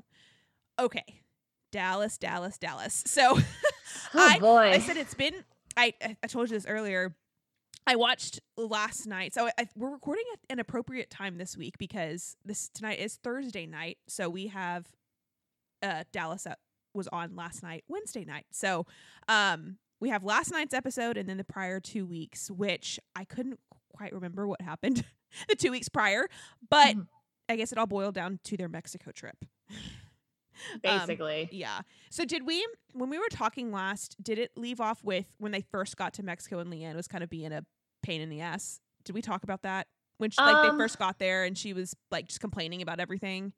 [0.79, 1.21] Okay.
[1.73, 3.03] Dallas, Dallas, Dallas.
[3.07, 3.41] So oh
[4.15, 4.71] I- boy.
[4.71, 5.35] I said it's been.
[5.77, 7.15] I I I told you this earlier.
[7.87, 12.35] I watched last night, so I, we're recording at an appropriate time this week because
[12.43, 13.99] this tonight is Thursday night.
[14.09, 14.87] So we have
[15.83, 16.61] uh Dallas that
[16.95, 18.47] was on last night, Wednesday night.
[18.53, 18.87] So
[19.29, 23.59] um we have last night's episode and then the prior two weeks, which I couldn't
[23.97, 25.05] quite remember what happened
[25.49, 26.29] the two weeks prior,
[26.69, 27.07] but Mhm.
[27.49, 29.45] I guess it all boiled down to their Mexico trip.
[30.85, 31.49] Um, Basically.
[31.51, 31.81] yeah.
[32.11, 35.63] So did we when we were talking last, did it leave off with when they
[35.63, 37.65] first got to Mexico and LeeAnne was kind of being a
[38.05, 38.79] pain in the ass?
[39.05, 39.89] Did we talk about that?
[40.19, 43.01] When she, like they Um, first got there and she was like just complaining about
[43.01, 43.53] everything.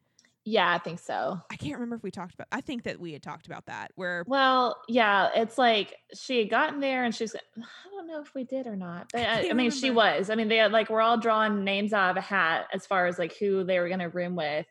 [0.49, 1.41] Yeah, I think so.
[1.51, 3.91] I can't remember if we talked about I think that we had talked about that
[3.97, 8.33] where Well, yeah, it's like she had gotten there and she's I don't know if
[8.33, 9.11] we did or not.
[9.13, 10.31] But I, I can't mean, she was.
[10.31, 13.07] I mean, they had, like we're all drawing names out of a hat as far
[13.07, 14.67] as like who they were going to room with.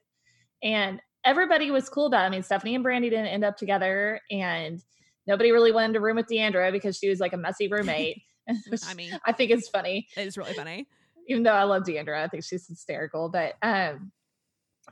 [0.64, 2.28] And everybody was cool about it.
[2.28, 4.82] I mean, Stephanie and Brandi didn't end up together and
[5.28, 8.22] nobody really wanted to room with D'Andra because she was like a messy roommate.
[8.70, 10.08] which I mean, I think it's funny.
[10.16, 10.88] it is really funny.
[11.28, 13.28] even though I love D'Andra, I think she's hysterical.
[13.28, 14.12] But um,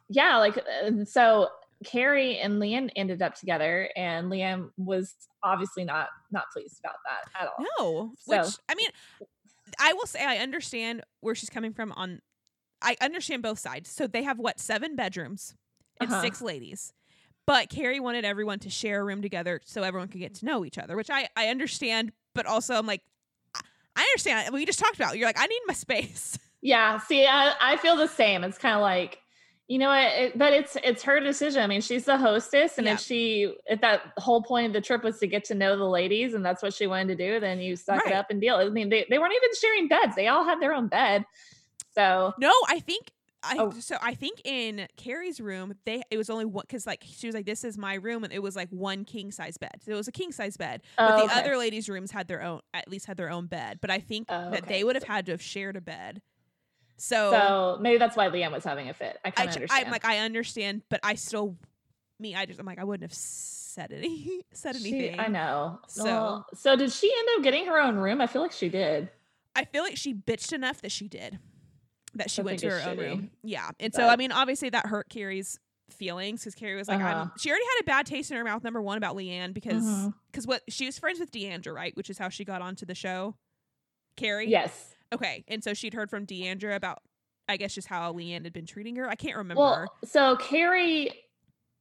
[0.10, 0.58] yeah, like
[1.06, 1.49] so
[1.84, 7.41] Carrie and LeeAnne ended up together, and LeeAnne was obviously not not pleased about that
[7.41, 7.65] at all.
[7.79, 8.13] No.
[8.19, 8.89] So- Which I mean
[9.79, 12.21] I will say I understand where she's coming from on
[12.82, 13.89] I understand both sides.
[13.89, 15.56] So they have what, seven bedrooms
[16.01, 16.21] and Uh-huh.
[16.21, 16.91] six ladies.
[17.45, 20.63] But Carrie wanted everyone to share a room together so everyone could get to know
[20.65, 23.01] each other, which I, I understand, but also I'm like,
[23.56, 23.62] I-
[23.95, 24.53] I understand.
[24.53, 25.13] We just talked about.
[25.15, 25.17] it.
[25.19, 26.38] You're like, I need my space.
[26.65, 28.45] Yeah, see, I, I feel the same.
[28.45, 29.19] It's kind of like,
[29.74, 30.04] you know what?
[30.14, 31.62] It, but it's it's her decision.
[31.64, 32.94] I mean, she's the hostess, and Yeah.
[32.94, 35.86] if she, if that whole point of the trip was to get to know the
[35.90, 38.06] ladies, and that's what she wanted to do, then you suck Right.
[38.06, 38.56] it up and deal.
[38.56, 41.26] I mean, they they weren't even sharing beds; they all had their own bed.
[41.96, 43.12] So No, I think
[43.44, 43.74] I Oh.
[43.80, 47.36] so I think in Carrie's room they it was only one because like she was
[47.36, 49.82] like this is my room and it was like one king size bed.
[49.84, 51.30] So it was a king size bed, but Oh, the okay.
[51.30, 53.80] other ladies' rooms had their own at least had their own bed.
[53.82, 54.68] But I think Oh, that okay.
[54.68, 56.22] they would have had to have shared a bed.
[57.06, 59.20] So, So maybe that's why LeeAnne was having a fit.
[59.26, 59.86] I kind of understand.
[59.88, 61.58] I'm like I understand, but I still
[62.18, 65.20] me I just I'm like I wouldn't have said any said She- anything.
[65.20, 65.80] I know.
[65.89, 68.22] So- So, so did she end up getting her own room?
[68.22, 69.10] I feel like she did.
[69.54, 71.39] I feel like she bitched enough that she did.
[72.16, 73.32] That she I went to her own shitty, room.
[73.44, 73.70] Yeah.
[73.82, 77.28] And so I mean obviously that hurt Carrie's feelings because Carrie was like, Uh-huh.
[77.38, 80.13] she already had a bad taste in her mouth, number one, about LeeAnne because Mhm.
[80.32, 81.96] because what she was friends with D'Andra, right?
[81.98, 83.36] Which is how she got onto the show.
[84.16, 84.48] Carrie?
[84.50, 84.92] Yes.
[85.13, 85.43] Okay.
[85.47, 86.99] And so she'd heard from D'Andra about
[87.49, 89.10] I guess just how LeeAnne had been treating her.
[89.10, 89.62] I can't remember.
[89.62, 91.12] Well, so Carrie,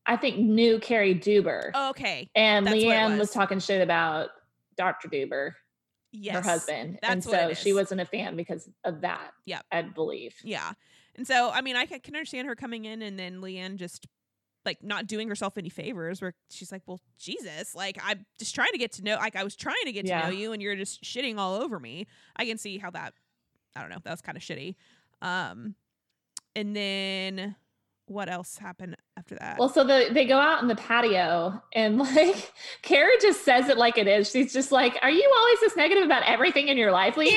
[0.07, 2.29] I think knew Cary Deuber, oh, okay.
[2.35, 3.19] and that's LeeAnne was.
[3.21, 3.31] was.
[3.31, 4.31] talking shit about
[4.77, 5.07] Dr.
[5.09, 5.55] Deuber,
[6.11, 6.35] Yes.
[6.35, 9.31] her husband, that's and so she wasn't a fan because of that.
[9.47, 9.65] Yep.
[9.71, 10.35] I believe.
[10.43, 10.73] Yeah.
[11.15, 14.07] And so, I mean, I can understand her coming in and then Leanne just
[14.65, 18.73] like not doing herself any favors where she's like, well, Jesus, like I'm just trying
[18.73, 20.23] to get to know, like I was trying to get Yeah.
[20.23, 22.07] to know you and you're just shitting all over me.
[22.37, 23.15] I can see how that,
[23.77, 24.75] I don't know, that was kind of shitty.
[25.21, 25.75] Um,
[26.55, 27.57] and then
[28.07, 29.59] what else happened after that?
[29.59, 33.79] Well, so the, they go out in the patio, and like Carrie just says it
[33.79, 34.31] like it is.
[34.31, 37.37] She's just like, "Are you always this negative about everything in your life, LeeAnne?"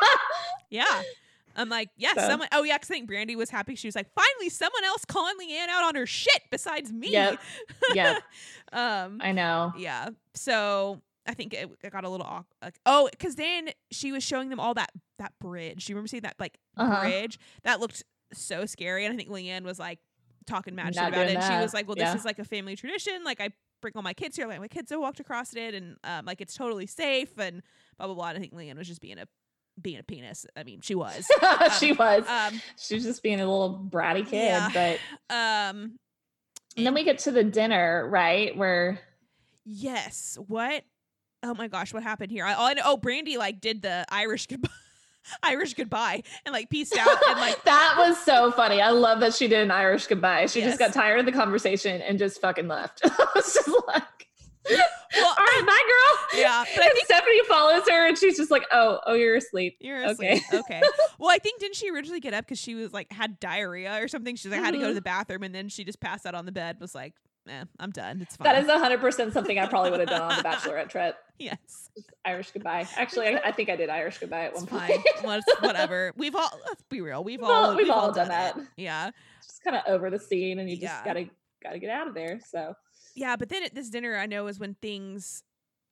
[0.70, 1.02] yeah.
[1.56, 2.48] I'm like, yes, So- someone.
[2.52, 3.76] Oh, yeah, because I think Brandi was happy.
[3.76, 7.12] She was like, finally, someone else calling LeeAnne out on her shit besides me.
[7.12, 7.36] Yeah,
[7.94, 8.22] Yep.
[8.72, 9.72] um, I know.
[9.78, 10.08] Yeah.
[10.34, 12.46] So I think it, it got a little awkward.
[12.62, 15.86] Like, oh, because then she was showing them all that that bridge.
[15.86, 17.00] Do you remember seeing that like Uh-huh.
[17.02, 17.38] bridge?
[17.62, 19.04] That looked so scary.
[19.04, 20.00] And I think LeeAnne was like
[20.46, 21.36] talking mad shit about it.
[21.36, 22.12] And she was like, "Well, Yeah.
[22.12, 23.24] this is like a family tradition.
[23.24, 24.46] Like I bring all my kids here.
[24.46, 27.62] Like my kids have walked across it, and um, like it's totally safe and
[27.96, 29.26] blah blah blah." And I think LeeAnne was just being a
[29.80, 30.46] being a penis.
[30.56, 31.26] I mean, she was.
[31.80, 32.28] she was.
[32.28, 32.60] Um.
[32.76, 34.44] she was just being a little bratty kid.
[34.44, 34.68] Yeah.
[34.72, 34.98] But
[35.34, 35.98] Um.
[36.76, 38.56] and then we get to the dinner, right?
[38.56, 39.00] Where
[39.64, 40.36] Yes.
[40.46, 40.84] What?
[41.44, 42.44] Oh my gosh, what happened here?
[42.44, 44.70] I, all I know, oh, Brandi like did the Irish goodbye,
[45.42, 48.80] Irish goodbye, and like peaced out, and like that was so funny.
[48.80, 50.46] I love that she did an Irish goodbye.
[50.46, 50.70] She Yes.
[50.70, 53.00] just got tired of the conversation and just fucking left.
[53.04, 54.02] I was just like,
[54.70, 55.82] well, all right, my
[56.32, 56.40] girl.
[56.40, 59.76] Yeah, but I think Stephanie follows her and she's just like, "Oh, oh, you're asleep."
[59.80, 60.38] You're Okay.
[60.38, 60.60] asleep.
[60.64, 60.82] Okay.
[61.18, 64.08] well, I think didn't she originally get up because she was like had diarrhea or
[64.08, 64.34] something?
[64.36, 64.94] She's like had to go to Mhm.
[64.94, 66.78] the bathroom and then she just passed out on the bed.
[66.80, 67.12] Was like,
[67.48, 68.20] eh, I'm done.
[68.22, 68.44] It's fine.
[68.44, 71.16] That is hundred percent something I probably would have done on the Bachelorette trip.
[71.38, 71.90] yes.
[71.96, 72.86] Just Irish goodbye.
[72.96, 74.90] Actually, I, I think I did Irish goodbye at It's one fine.
[74.90, 75.04] point.
[75.24, 76.12] Well, whatever.
[76.16, 77.22] We've all let's be real.
[77.24, 78.30] We've, We've all- all we've all done it.
[78.30, 78.56] that.
[78.76, 79.10] Yeah.
[79.46, 81.04] just kind of over the scene, and you just Yeah.
[81.04, 81.28] gotta
[81.62, 82.40] gotta get out of there.
[82.48, 82.74] So
[83.14, 85.42] Yeah, but then at this dinner, I know is when things.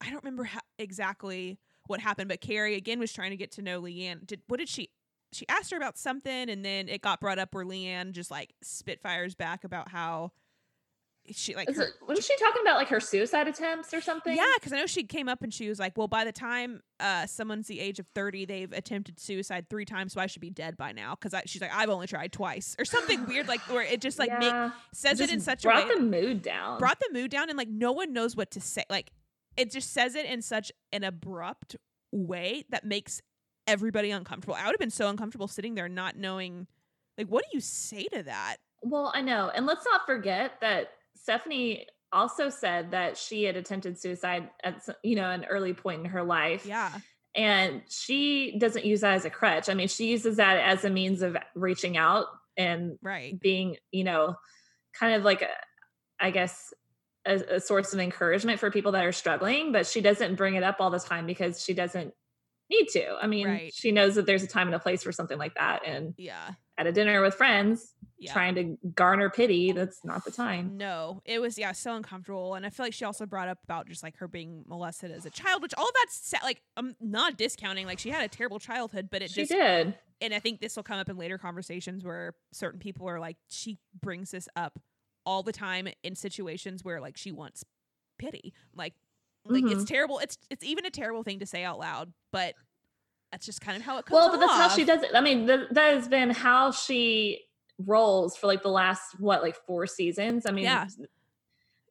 [0.01, 3.62] I don't remember ha- exactly what happened, but Carrie again was trying to get to
[3.62, 4.27] know LeeAnne.
[4.27, 4.91] Did what did she?
[5.33, 8.53] She asked her about something, and then it got brought up where LeeAnne just like
[8.62, 10.33] spitfires back about how
[11.31, 14.35] she like her, was she talking about like her suicide attempts or something?
[14.37, 16.83] yeah, because I know she came up and she was like, "Well, by the time
[16.99, 20.51] uh, someone's the age of thirty, they've attempted suicide three times, so I should be
[20.51, 23.83] dead by now." Because she's like, "I've only tried twice," or something weird like where
[23.83, 24.73] it just like make, Yeah.
[24.93, 26.79] says it in such a brought the mood down.
[26.79, 29.13] brought the mood down and like no one knows what to say like
[29.57, 31.77] it just says it in such an abrupt
[32.11, 33.23] way that makes
[33.67, 36.67] everybody uncomfortable i would have been so uncomfortable sitting there not knowing
[37.17, 39.51] like what do you say to that Well, I know.
[39.55, 45.16] And let's not forget that Stephanie also said that she had attempted suicide at you
[45.16, 46.66] know an early point in her life.
[46.66, 46.90] yeah
[47.35, 49.68] And she doesn't use that as a crutch.
[49.70, 54.05] I mean, she uses that as a means of reaching out and right being, you
[54.05, 54.35] know,
[54.98, 55.48] kind of like a
[56.20, 56.72] I guess
[57.25, 60.62] a, a source of encouragement for people that are struggling, but she doesn't bring it
[60.62, 62.12] up all the time because she doesn't
[62.70, 63.14] need to.
[63.20, 63.72] I mean, Right.
[63.75, 65.87] she knows that there's a time and a place for something like that.
[65.87, 70.31] And yeah at a dinner with friends, yeah trying to garner pity, that's not the
[70.31, 70.77] time.
[70.77, 73.89] no it was yeah so uncomfortable and i feel like she also brought up about
[73.89, 77.37] just like her being molested as a child which all of that's like i'm not
[77.37, 79.95] discounting like she had a terrible childhood but it She just did.
[80.21, 83.37] and I think this will come up in later conversations where certain people are like,
[83.49, 84.79] she brings this up
[85.27, 87.65] all the time in situations where like she wants
[88.19, 88.53] pity.
[88.73, 88.95] Like,
[89.47, 89.87] like it's Mhm.
[89.89, 90.21] terrible.
[90.21, 92.55] It's it's even a terrible thing to say out loud, but
[93.33, 94.14] that's just kind of how it comes.
[94.14, 95.11] Well, but that's how she does it.
[95.14, 97.40] I mean, th- that has been how she
[97.79, 100.45] rolls for like the last what, like four seasons.
[100.47, 100.87] I mean, Yeah.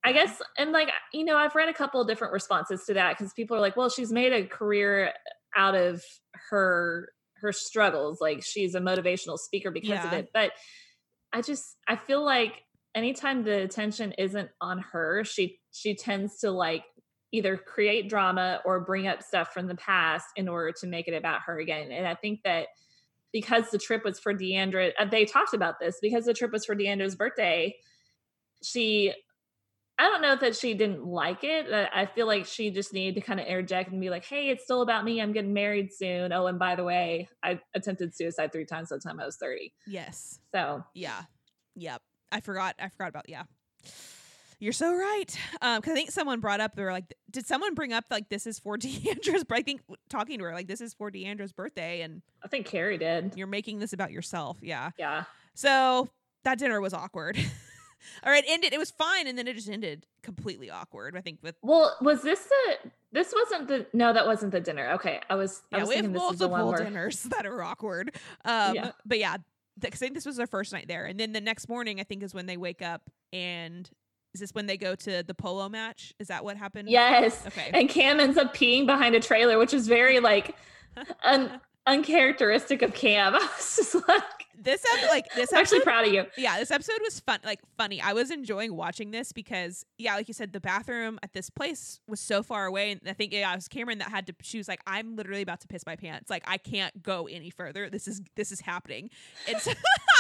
[0.04, 3.18] I guess, and like you know, I've read a couple of different responses to that
[3.18, 5.14] because people are like, "Well, she's made a career
[5.56, 6.02] out of
[6.50, 8.20] her her struggles.
[8.20, 10.54] Like she's a motivational speaker because of it." But
[11.34, 12.64] I just I feel like
[12.96, 16.84] anytime the attention isn't on her, she she tends to like
[17.32, 21.14] either create drama or bring up stuff from the past in order to make it
[21.14, 21.92] about her again.
[21.92, 22.68] And I think that
[23.32, 26.66] because the trip was for D'Andra, uh, they talked about this because the trip was
[26.66, 27.76] for D'Andra's birthday.
[28.62, 29.14] She,
[29.98, 31.68] I don't know that she didn't like it.
[31.72, 34.64] I feel like she just needed to kind of interject and be like, "Hey, it's
[34.64, 35.22] still about me.
[35.22, 36.34] I'm getting married soon.
[36.34, 39.38] Oh, and by the way, I attempted suicide three times by the time I was
[39.38, 40.40] 30." Yes.
[40.54, 41.22] So Yeah.
[41.76, 42.02] Yep.
[42.32, 42.76] I forgot.
[42.80, 43.44] I forgot about yeah.
[44.62, 45.26] You're so right.
[45.62, 48.30] Um, because I think someone brought up they were like, did someone bring up like
[48.30, 49.44] this is for D'Andra's?
[49.44, 52.68] But I think talking to her like this is for D'Andra's birthday, and I think
[52.68, 53.34] Kary did.
[53.36, 54.60] you're making this about yourself.
[54.62, 54.92] Yeah.
[55.00, 55.24] Yeah.
[55.56, 56.10] So
[56.44, 57.38] that dinner was awkward.
[58.26, 58.72] or it ended.
[58.72, 61.18] It was fine, and then it just ended completely awkward.
[61.18, 62.92] I think with Well, was this the?
[63.12, 63.88] This wasn't the.
[63.94, 64.92] No, that wasn't the dinner.
[64.92, 65.64] Okay, I was.
[65.72, 66.90] I yeah, was we have thinking this the one multiple where.
[66.92, 68.16] dinners that are awkward.
[68.46, 68.92] Um, Yeah.
[69.06, 69.38] but yeah,
[69.84, 72.22] I think this was their first night there, and then the next morning, I think
[72.22, 73.90] is when they wake up and.
[74.34, 76.14] Is this when they go to the polo match?
[76.20, 76.90] Is that what happened?
[76.90, 77.46] Yes.
[77.48, 77.70] Okay.
[77.74, 80.56] And Cam ends up peeing behind a trailer, which is very like
[81.24, 83.36] un- uncharacteristic of Cam.
[83.36, 84.24] I was just like,
[84.58, 86.26] This ep- like this I'm actually proud of you.
[86.38, 88.02] yeah, this episode was fun, like funny.
[88.02, 92.00] I was enjoying watching this because, yeah, like you said, the bathroom at this place
[92.08, 94.36] was so far away, and I think yeah, it was Kameron that had to.
[94.42, 96.30] She was like, "I'm literally about to piss my pants.
[96.30, 97.90] Like, I can't go any further.
[97.90, 99.10] This is this is happening."
[99.50, 99.72] And so,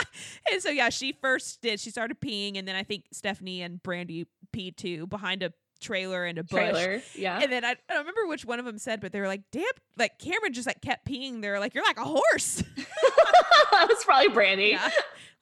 [0.52, 1.80] and so yeah, she first did.
[1.80, 6.23] She started peeing, and then I think Stephanie and Brandi peed too behind a trailer
[6.25, 6.51] and a bush.
[6.71, 7.01] Trailer.
[7.15, 7.39] Yeah.
[7.41, 9.41] And then I, I don't remember which one of them said, but they were like,
[9.51, 9.63] "Damn!"
[9.97, 11.41] Like Kameron just like kept peeing.
[11.41, 12.63] They're like, "You're like a horse."
[13.71, 14.71] that was probably Brandi.
[14.71, 14.89] yeah.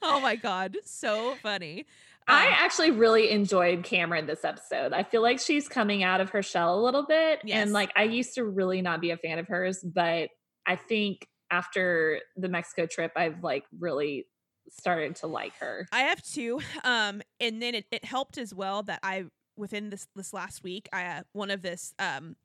[0.01, 1.85] Oh my god, so funny.
[2.27, 4.93] I Um, actually really enjoyed Kameron this episode.
[4.93, 7.39] I feel like she's coming out of her shell a little bit.
[7.43, 7.63] Yes.
[7.63, 10.29] And like I used to really not be a fan of hers, but
[10.65, 14.27] I think after the Mexico trip, I've like really
[14.69, 15.87] started to like her.
[15.91, 16.61] I have two.
[16.83, 19.25] Um, and then it, it helped as well that I
[19.59, 22.35] within this this last week, I uh, one of this um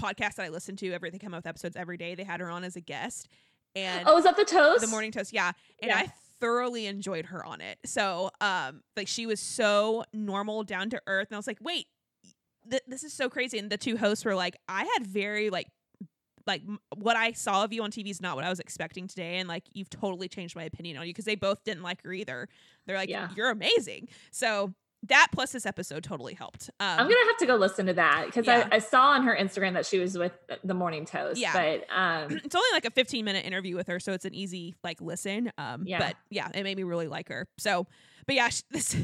[0.00, 2.14] podcast that I listen to every they come out with episodes every day.
[2.14, 3.28] They had her on as a guest,
[3.76, 4.80] and Oh, is that the toast?
[4.80, 5.98] the morning toast, yeah, and Yeah.
[5.98, 7.78] I thoroughly enjoyed her on it.
[7.84, 11.86] So, um, like she was so normal, down to earth, and I was like, wait,
[12.68, 13.58] th- this is so crazy.
[13.60, 15.68] And the two hosts were like, I had very like.
[16.44, 16.62] Like
[16.96, 19.48] what I saw of you on TV is not what I was expecting today, and
[19.48, 22.48] like you've totally changed my opinion on you because they both didn't like her either.
[22.84, 23.28] They're like, Yeah.
[23.36, 24.74] "You're amazing." So
[25.08, 26.70] that plus this episode totally helped.
[26.78, 28.68] Um, I'm gonna have to go listen to that because Yeah.
[28.70, 30.32] I, I saw on her Instagram that she was with
[30.62, 31.40] the Morning Toast.
[31.40, 31.52] Yeah.
[31.52, 34.76] but um, it's only like a 15 minute interview with her, so it's an easy
[34.84, 35.50] like listen.
[35.58, 35.98] Um, Yeah.
[35.98, 37.48] but yeah, it made me really like her.
[37.58, 37.86] So,
[38.26, 38.96] but yeah, this,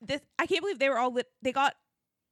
[0.00, 1.26] this I can't believe they were all lit.
[1.42, 1.74] They got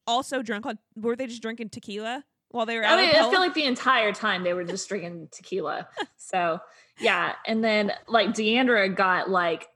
[0.07, 0.79] all so drunk on.
[0.97, 2.97] Were they just drinking tequila while they were I out?
[2.99, 5.89] mean, I feel like the entire time they were just drinking tequila.
[6.17, 6.61] So
[7.01, 9.67] yeah, and then like D'Andra got like,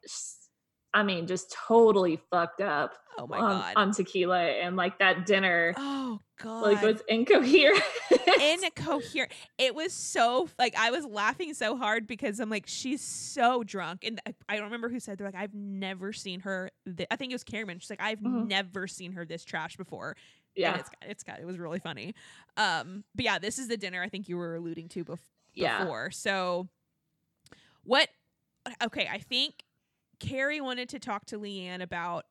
[0.94, 3.72] I mean, just totally fucked up oh my on, god.
[3.76, 6.62] on tequila, and like that dinner oh god.
[6.62, 7.82] like was incoherent.
[8.40, 9.32] incoherent.
[9.58, 14.04] It was so like I was laughing so hard because I'm like she's so drunk,
[14.04, 16.70] and I- don't remember who said they're like I've never seen her.
[16.96, 17.80] Th- I think it was Kameron.
[17.80, 18.48] She's like I've Mhm.
[18.48, 20.10] never seen her this trash before.
[20.56, 22.14] and yeah, it's it's got it was really funny.
[22.56, 25.18] Um, but yeah, this is the dinner I think you were alluding to bef-
[25.54, 25.80] yeah.
[25.82, 26.12] before.
[26.12, 26.68] So
[27.82, 28.08] what?
[28.82, 29.63] Okay, I think
[30.24, 32.24] Kary wanted to talk to LeeAnne about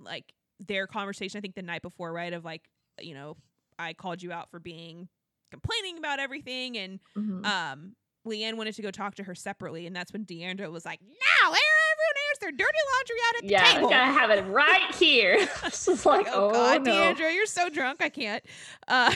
[0.00, 1.38] like their conversation.
[1.38, 2.32] I think the night before, right?
[2.32, 2.62] Of like
[3.00, 3.36] you know
[3.78, 5.08] I called you out for being
[5.50, 7.44] complaining about everything, and Mhm.
[7.46, 7.96] um.
[8.24, 11.06] LeeAnne wanted to go talk to her separately, and that's when D'Andra was like, "No,
[11.48, 14.42] air everyone airs their dirty laundry out at the yeah, I table." gotta have it
[14.48, 15.38] right here.
[15.64, 16.92] Just like, oh, oh, god, no.
[16.92, 18.44] D'Andra, you're so drunk, I can't.
[18.86, 19.12] Uh,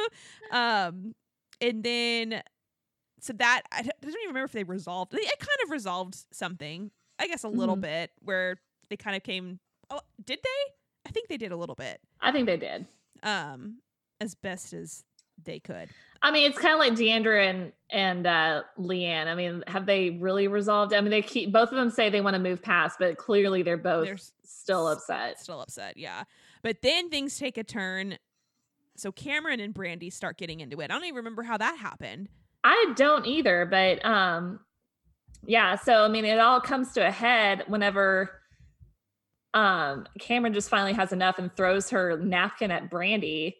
[0.50, 1.14] um,
[1.60, 2.42] and then
[3.20, 5.12] so that I don't even remember if they resolved.
[5.12, 7.82] They it kind of resolved something, I guess, a little Mhm.
[7.82, 8.56] bit where
[8.88, 9.58] they kind of came.
[9.90, 10.72] Oh, did they?
[11.06, 12.00] I think they did a little bit.
[12.20, 12.86] I think they did.
[13.22, 13.78] Um,
[14.20, 15.04] as best as
[15.44, 15.88] they could.
[16.22, 19.26] I mean, it's kind of like D'Andra and and uh, LeeAnne.
[19.26, 20.92] I mean, have they really resolved?
[20.92, 23.62] I mean, they keep both of them say they want to move past, but clearly
[23.62, 25.38] they're both They're s- still upset.
[25.40, 26.24] Still upset, yeah.
[26.62, 28.18] But then things take a turn.
[28.96, 30.84] So Kameron and Brandi start getting into it.
[30.90, 32.28] I don't even remember how that happened.
[32.64, 34.58] I don't either, but um,
[35.46, 35.76] yeah.
[35.76, 38.30] So I mean, it all comes to a head whenever
[39.54, 43.54] um Kameron just finally has enough and throws her napkin at Brandi.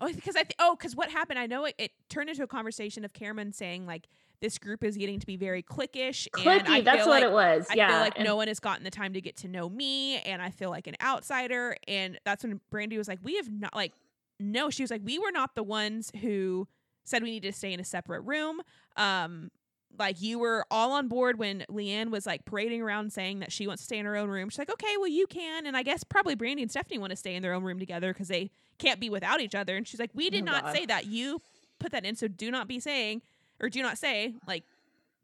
[0.00, 1.38] Oh, because I th- oh, because what happened?
[1.38, 4.06] I know it, it turned into a conversation of Kameron saying like
[4.40, 6.28] this group is getting to be very cliquish.
[6.38, 7.66] and I Clicky, that's feel what like, it was.
[7.74, 9.68] yeah I feel like and- no one has gotten the time to get to know
[9.68, 11.76] me, and I feel like an outsider.
[11.88, 13.92] And that's when Brandi was like, "We have not like
[14.38, 16.68] no." She was like, "We were not the ones who
[17.04, 18.60] said we needed to stay in a separate room."
[18.96, 19.50] Um,
[19.96, 23.66] like you were all on board when LeeAnne was like parading around saying that she
[23.66, 24.48] wants to stay in her own room.
[24.48, 27.16] She's like, "Okay, well you can," and I guess probably Brandi and Stephanie want to
[27.16, 29.76] stay in their own room together because they can't be without each other.
[29.76, 30.76] And she's like, "We did Oh, not God.
[30.76, 31.06] say that.
[31.06, 31.40] You
[31.78, 33.22] put that in, so do not be saying
[33.60, 34.64] or do not say like."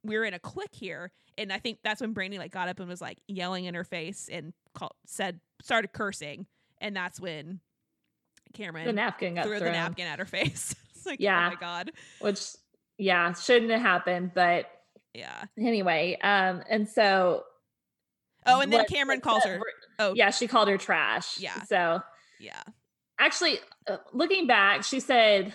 [0.07, 2.91] we're in a clique here and i think that's when brandi like got up and
[2.91, 6.45] was like yelling in her face and called, said started cursing
[6.79, 7.59] and that's when
[8.53, 11.47] kameron the napkin threw the napkin at her face it's like oh Yeah.
[11.47, 11.91] oh my god
[12.21, 12.51] which
[12.99, 14.67] yeah shouldn't have happened, but
[15.13, 17.45] yeah anyway, um, and so
[18.47, 19.63] oh and then what- kameron calls that her
[19.99, 21.39] oh Yeah, she called her trash.
[21.39, 21.63] Yeah.
[21.65, 22.01] So
[22.41, 22.63] yeah
[23.19, 25.55] actually, uh, looking back, she said,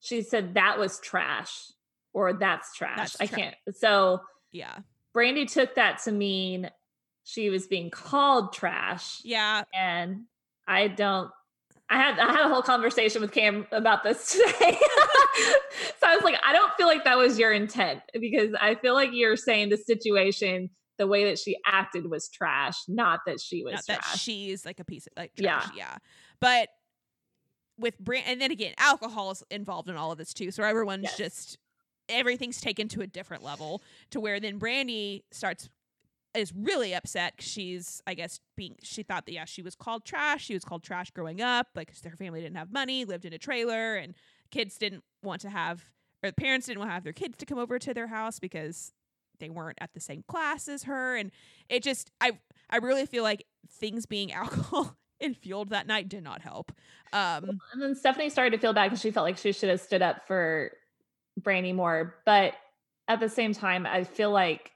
[0.00, 1.70] she said that was trash
[2.14, 2.96] or that's trash.
[2.96, 3.54] That's I tra- can't.
[3.74, 4.20] So
[4.52, 4.78] yeah
[5.14, 6.70] Brandi took that to mean
[7.24, 10.22] she was being called trash, yeah and
[10.66, 11.30] I don't.
[11.92, 14.78] I had I had a whole conversation with Cam about this today.
[16.00, 18.94] so I was like, I don't feel like that was your intent because I feel
[18.94, 23.62] like you're saying the situation, the way that she acted was trash, not that she
[23.62, 24.12] was not trash.
[24.12, 25.60] that she's like a piece of like Yeah.
[25.60, 25.96] trash yeah
[26.40, 26.68] but
[27.78, 31.04] with brand and then again alcohol is involved in all of this too so everyone's
[31.04, 31.16] Yes.
[31.16, 31.58] just
[32.08, 35.68] everything's taken to a different level to where then brandi starts
[36.34, 40.44] is really upset she's i guess being she thought that yeah she was called trash.
[40.44, 43.38] She was called trash growing up like her family didn't have money lived in a
[43.38, 44.14] trailer and
[44.50, 45.84] kids didn't want to have
[46.22, 48.38] or the parents didn't want to have their kids to come over to their house
[48.38, 48.92] because
[49.40, 51.16] they weren't at the same class as her.
[51.16, 51.30] And
[51.68, 52.32] it just i
[52.70, 56.72] i really feel like things being alcohol and fueled that night did not help.
[57.12, 59.80] Um And then Stephanie started to feel bad because she felt like she should have
[59.80, 60.72] stood up for
[61.40, 62.14] Brandi more.
[62.24, 62.54] But
[63.08, 64.70] at the same time, I feel like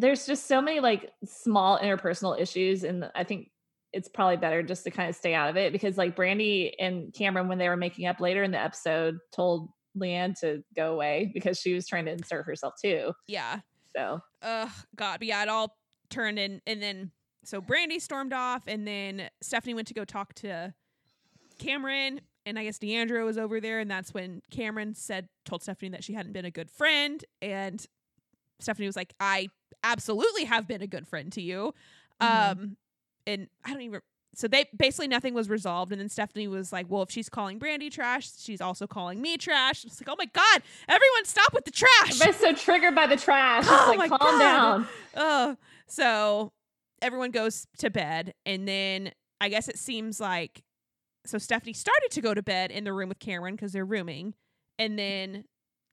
[0.00, 2.84] there's just so many like small interpersonal issues.
[2.84, 3.50] And I think
[3.92, 7.12] it's probably better just to kind of stay out of it because like Brandi and
[7.12, 11.30] Kameron, when they were making up later in the episode, told LeeAnne to go away
[11.34, 13.12] because she was trying to insert herself too.
[13.26, 13.60] yeah
[13.96, 15.76] So Ugh, God, but yeah, it all
[16.08, 17.10] turned in, and then
[17.44, 20.72] so Brandi stormed off, and then Stephanie went to go talk to
[21.58, 25.90] Kameron, and I guess D'Andra was over there, and that's when Kameron said, told Stephanie
[25.90, 27.84] that she hadn't been a good friend, and
[28.60, 29.48] Stephanie was like, "I
[29.84, 31.74] absolutely have been a good friend to you,"
[32.20, 32.50] Mhm.
[32.52, 32.76] um,
[33.26, 34.00] and I don't even.
[34.32, 37.58] So they basically nothing was resolved, and then Stephanie was like, "Well, if she's calling
[37.58, 41.64] Brandi trash, she's also calling me trash." It's like, "Oh my god, everyone, stop with
[41.64, 43.64] the trash!" everybody's so triggered by the trash.
[43.64, 44.38] It's Oh like my calm God.
[44.38, 44.88] down.
[45.16, 45.56] Oh,
[45.88, 46.52] so
[47.02, 50.62] everyone goes to bed, and then I guess it seems like
[51.26, 54.34] so Stephanie started to go to bed in the room with Kameron because they're rooming,
[54.78, 55.44] and then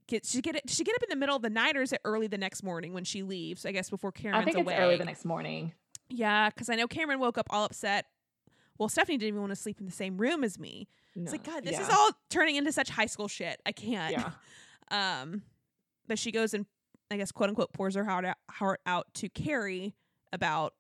[0.08, 1.92] get she get it she get up in the middle of the night or is
[1.94, 3.66] it early the next morning when she leaves?
[3.66, 4.74] I guess before Kameron's I think away.
[4.74, 5.74] it's early the next morning.
[6.10, 8.06] Yeah, because I know Kameron woke up all upset.
[8.78, 10.88] Well, Stephanie didn't even want to sleep in the same room as me.
[11.16, 13.60] It's like, God, this is all turning into such high school shit.
[13.66, 14.12] I can't.
[14.14, 14.32] Yeah.
[14.90, 15.42] Um,
[16.08, 16.66] but she goes and
[17.12, 19.96] I guess quote unquote pours her heart out, heart out to Kary
[20.32, 20.74] about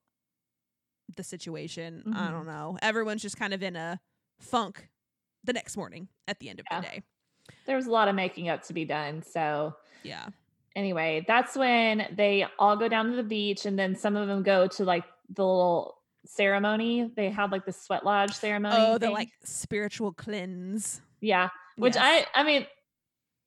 [1.13, 2.03] the situation.
[2.15, 2.31] I Mhm.
[2.31, 2.77] don't know.
[2.81, 3.99] Everyone's just kind of in a
[4.39, 4.87] funk
[5.43, 6.79] the next morning at the end of Yeah.
[6.79, 7.03] the day.
[7.65, 9.23] There was a lot of making up to be done.
[9.23, 10.27] So Yeah.
[10.75, 14.43] anyway, that's when they all go down to the beach and then some of them
[14.43, 17.11] go to like the little ceremony.
[17.15, 18.75] They have like the sweat lodge ceremony.
[18.77, 21.01] Oh, the like spiritual cleanse.
[21.21, 21.49] yeah.
[21.77, 22.25] Which Yes.
[22.33, 22.65] I I mean,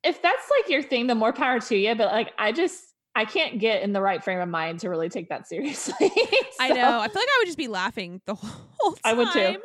[0.05, 1.95] if that's like your thing, the more power to you.
[1.95, 2.85] But like I just
[3.15, 6.11] I can't get in the right frame of mind to really take that seriously.
[6.61, 7.01] I know.
[7.01, 8.99] I feel like I would just be laughing the whole time.
[9.05, 9.61] I would too.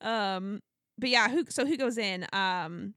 [0.00, 0.60] Um,
[0.98, 1.44] but yeah, who?
[1.48, 2.26] So who goes in?
[2.32, 2.94] Um,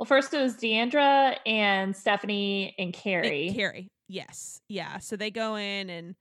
[0.00, 3.52] Well, first it was D'Andra and Stephanie and Kary.
[3.54, 3.92] Kary.
[4.08, 4.62] Yes.
[4.66, 4.96] Yeah.
[4.96, 6.14] So they go in and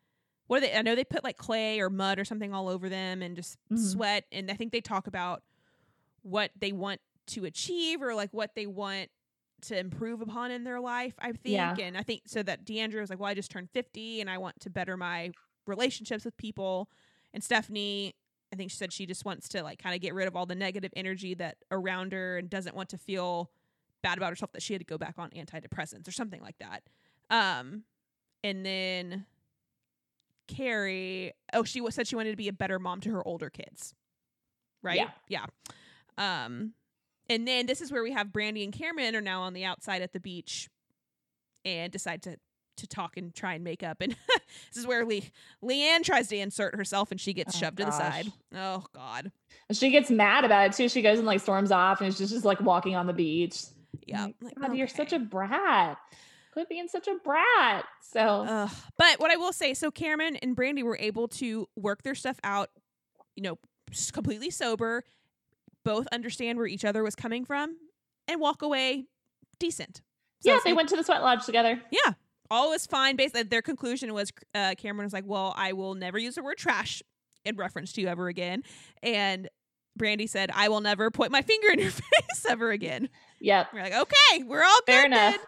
[0.48, 0.74] what are they?
[0.76, 3.58] I know they put like clay or mud or something all over them and just
[3.72, 3.78] Mhm.
[3.80, 4.26] sweat.
[4.34, 5.44] And I think they talk about
[6.24, 9.12] what they want to achieve or like what they want
[9.62, 11.14] to improve upon in their life.
[11.18, 11.54] I think.
[11.54, 11.74] Yeah.
[11.80, 14.40] And I think so that D'Andra was like, well, I just turned 50 and I
[14.40, 15.32] want to better my
[15.66, 16.90] relationships with people.
[17.34, 18.14] And Stephanie,
[18.52, 20.46] I think she said she just wants to like kind of get rid of all
[20.46, 23.50] the negative energy that around her and doesn't want to feel
[24.02, 26.84] bad about herself that she had to go back on antidepressants or something like that.
[27.30, 27.84] Um,
[28.44, 29.26] and then
[30.48, 33.94] Kary, oh, she said she wanted to be a better mom to her older kids,
[34.82, 34.98] right?
[34.98, 35.10] Yeah.
[35.28, 35.46] yeah.
[36.18, 36.74] Um,
[37.30, 40.02] and then this is where we have Brandi and Kameron are now on the outside
[40.02, 40.70] at the beach,
[41.64, 42.38] and decide to
[42.78, 44.02] to talk and try and make up.
[44.02, 44.16] And
[44.70, 45.30] this is where Lee
[45.64, 48.32] LeeAnne tries to insert herself, and she gets Oh, shoved to the side.
[48.56, 49.32] Oh God,
[49.68, 50.90] And She gets mad about it too.
[50.90, 53.64] She goes and like storms off and is just, just like walking on the beach.
[54.06, 54.28] Yeah.
[54.42, 55.26] Like, God, you're such a okay.
[55.26, 55.98] brat.
[56.54, 57.86] Quit being such a brat.
[58.02, 58.70] So Ugh.
[58.98, 62.40] But what I will say, so Kameron and Brandi were able to work their stuff
[62.44, 62.70] out,
[63.36, 63.58] you know,
[64.14, 65.04] completely sober,
[65.86, 67.78] both understand where each other was coming from,
[68.28, 69.06] and walk away
[69.60, 70.02] decent.
[70.42, 71.82] So yeah, they like, went to the sweat lodge together.
[71.92, 72.14] Yeah,
[72.50, 73.16] all was fine.
[73.16, 76.58] Basically, their conclusion was uh, Kameron was like, "Well, I will never use the word
[76.58, 77.02] trash
[77.46, 78.64] in reference to you ever again,"
[79.04, 79.50] and
[80.00, 83.10] Brandi said, "I will never point my finger in your face ever again."
[83.42, 83.68] Yep.
[83.74, 85.32] We're like, "Okay, we're all Fair good enough.
[85.34, 85.40] then.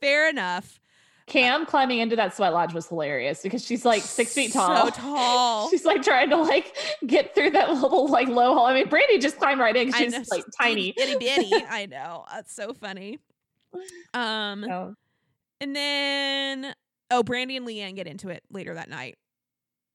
[0.00, 0.80] Fair enough."
[1.26, 4.86] Cam climbing into that sweat lodge was hilarious because she's like six feet tall.
[4.86, 5.70] So tall.
[5.70, 6.76] She's like trying to like
[7.06, 8.66] get through that little like low hall.
[8.66, 9.92] I mean, Brandi just climbed right in.
[9.92, 10.92] She's know, like she's tiny.
[10.96, 11.52] itty bitty.
[11.70, 12.24] I know.
[12.32, 13.18] That's so funny.
[14.14, 14.94] Um, So,
[15.60, 16.74] and then
[17.12, 19.16] oh, Brandi and LeeAnne get into it later that night.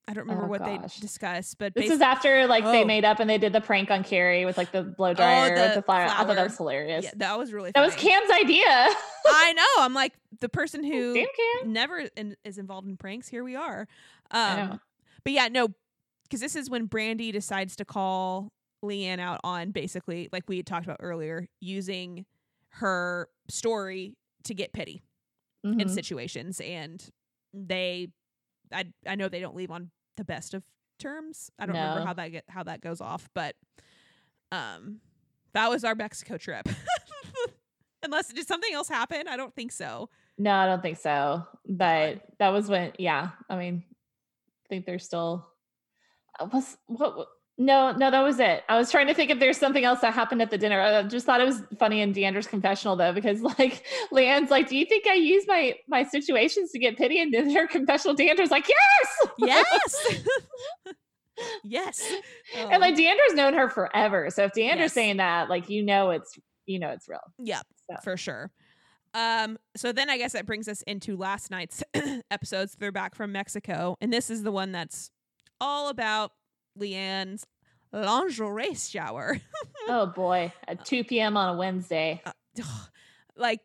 [0.08, 2.86] I don't remember Oh, what they discussed, but this is after like they Oh.
[2.86, 5.70] made up and they did the prank on Kary with like the blow dryer with
[5.74, 6.04] the the flower.
[6.06, 7.06] I thought that was hilarious.
[7.06, 7.96] yeah, that was really that was.
[7.96, 8.66] Cam's idea.
[9.26, 9.84] I know.
[9.84, 11.26] I'm like the person who
[11.66, 13.28] never in, is involved in pranks.
[13.28, 13.88] Here we are.
[14.32, 14.80] Um,
[15.24, 15.70] but yeah, no,
[16.24, 18.52] because this is when Brandi decides to call
[18.84, 22.26] LeeAnne out on basically, like we had talked about earlier, using
[22.70, 25.02] her story to get pity
[25.64, 25.90] in Mhm.
[25.90, 27.10] situations, and
[27.52, 28.10] they,
[28.76, 30.64] I, I know they don't leave on the best of
[31.00, 31.50] terms.
[31.58, 33.56] I don't remember how that get how that goes off, but
[34.52, 35.00] um,
[35.54, 36.68] that was our Mexico trip.
[38.04, 39.28] Unless did something else happen?
[39.28, 40.10] I don't think so.
[40.38, 41.44] No, I don't think so.
[41.68, 43.30] But that was when, yeah.
[43.50, 45.48] I mean, I think they're still
[46.40, 47.28] uh, was what.
[47.58, 48.64] No, no, that was it.
[48.68, 50.82] I was trying to think if there's something else that happened at the dinner.
[50.82, 54.76] I just thought it was funny in D'Andra's confessional though, because like LeeAnne's like, "Do
[54.78, 58.52] you think I use my my situations to get pity?" And in her confessional, D'Andra's
[58.52, 60.26] like, "Yes." Yes.
[61.64, 62.14] yes.
[62.56, 64.94] And like D'Andra's known her forever, so if D'Andra's Yes.
[64.94, 67.20] saying that, like you know it's you know it's real.
[67.40, 67.96] Yep, So.
[68.04, 68.52] for sure.
[69.14, 71.82] Um, so then I guess that brings us into last night's
[72.32, 72.76] episodes.
[72.78, 75.10] They're back from Mexico, and this is the one that's
[75.62, 76.32] all about
[76.80, 77.46] LeeAnne's
[77.92, 79.40] lingerie shower.
[79.88, 81.38] oh boy, at two p.m.
[81.38, 82.22] on a Wednesday.
[83.38, 83.62] like,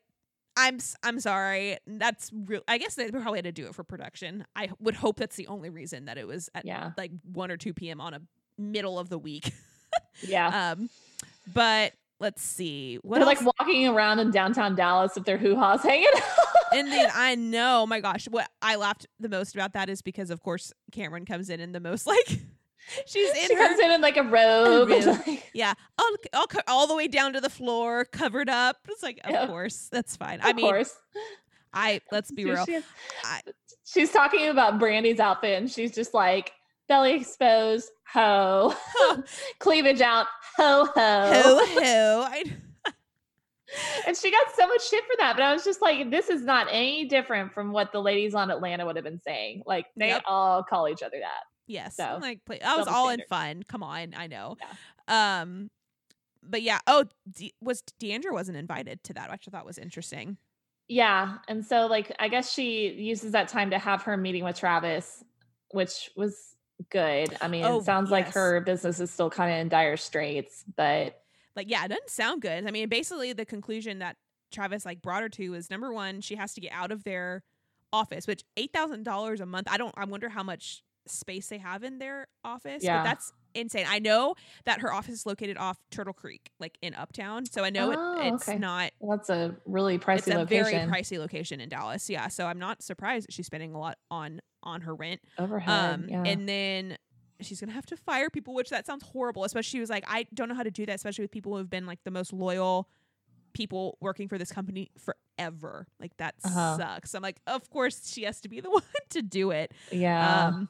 [0.56, 1.78] I'm I'm sorry.
[1.86, 2.62] That's real.
[2.68, 4.44] I guess they probably had to do it for production.
[4.54, 7.56] I would hope that's the only reason that it was at Yeah, like one or
[7.56, 8.00] two p.m.
[8.00, 8.20] on a
[8.58, 9.52] middle of the week.
[10.22, 10.72] yeah.
[10.72, 10.90] um,
[11.52, 12.98] but let's see.
[13.02, 13.42] What They're else?
[13.42, 16.22] like walking around in downtown Dallas with their hoo ha's hanging out.
[16.72, 17.84] Indeed, I know.
[17.86, 21.50] My gosh, what I laughed the most about that is because, of course, Kameron comes
[21.50, 22.40] in in the most like
[23.07, 24.91] she's in she her comes in in like a robe.
[24.91, 28.76] and, like, yeah, all, all all the way down to the floor, covered up.
[28.89, 29.47] It's like, of Yeah.
[29.47, 30.41] course, that's fine.
[30.41, 30.95] of I mean, course.
[31.72, 32.66] I let's be She- real.
[32.66, 32.81] she-
[33.24, 33.43] I-
[33.85, 36.53] she's talking about Brandi's outfit, and she's just like,
[36.89, 38.74] belly exposed, ho,
[39.61, 40.26] cleavage out,
[40.57, 40.91] ho ho.
[40.97, 42.24] Ho ho.
[42.28, 42.45] I,
[44.05, 45.37] And she got so much shit for that.
[45.37, 48.51] But I was just like, this is not any different from what the ladies on
[48.51, 49.62] Atlanta would have been saying.
[49.64, 50.22] Like they Yep.
[50.26, 51.45] all call each other that.
[51.70, 51.96] Yes.
[51.96, 53.62] So, like play, that was all in fun.
[53.62, 54.56] Come on, I know.
[55.08, 55.70] Um,
[56.42, 56.80] but yeah.
[56.86, 60.36] Oh, D- was D'Andra wasn't invited to that, which I thought was interesting.
[60.88, 61.38] Yeah.
[61.48, 65.22] And so like I guess she uses that time to have her meeting with Travis,
[65.70, 66.56] which was
[66.90, 67.36] good.
[67.40, 70.64] I mean, Oh, it sounds like her business is still kind of in dire straits,
[70.76, 71.22] but
[71.56, 74.16] like yeah it doesn't sound good i mean basically the conclusion that
[74.52, 77.42] travis like brought her to is number one she has to get out of their
[77.92, 81.98] office which $8000 a month i don't i wonder how much space they have in
[81.98, 82.98] their office Yeah.
[82.98, 84.34] but that's insane i know
[84.64, 88.20] that her office is located off turtle creek like in uptown so i know Oh,
[88.20, 88.58] it, it's okay.
[88.58, 90.88] not that's a really pricey it's a location.
[90.88, 93.98] very pricey location in dallas yeah so i'm not surprised that she's spending a lot
[94.11, 95.94] on on her rent overhead.
[95.94, 96.22] um, yeah.
[96.24, 96.96] and then
[97.40, 99.44] she's gonna have to fire people, which that sounds horrible.
[99.44, 101.56] Especially she was like, I don't know how to do that, especially with people who
[101.58, 102.86] have been like the most loyal
[103.54, 105.86] people working for this company forever.
[105.98, 106.76] Like that Uh-huh.
[106.76, 107.14] sucks.
[107.14, 109.72] I'm like, of course she has to be the one to do it.
[109.90, 110.48] yeah.
[110.48, 110.68] Um,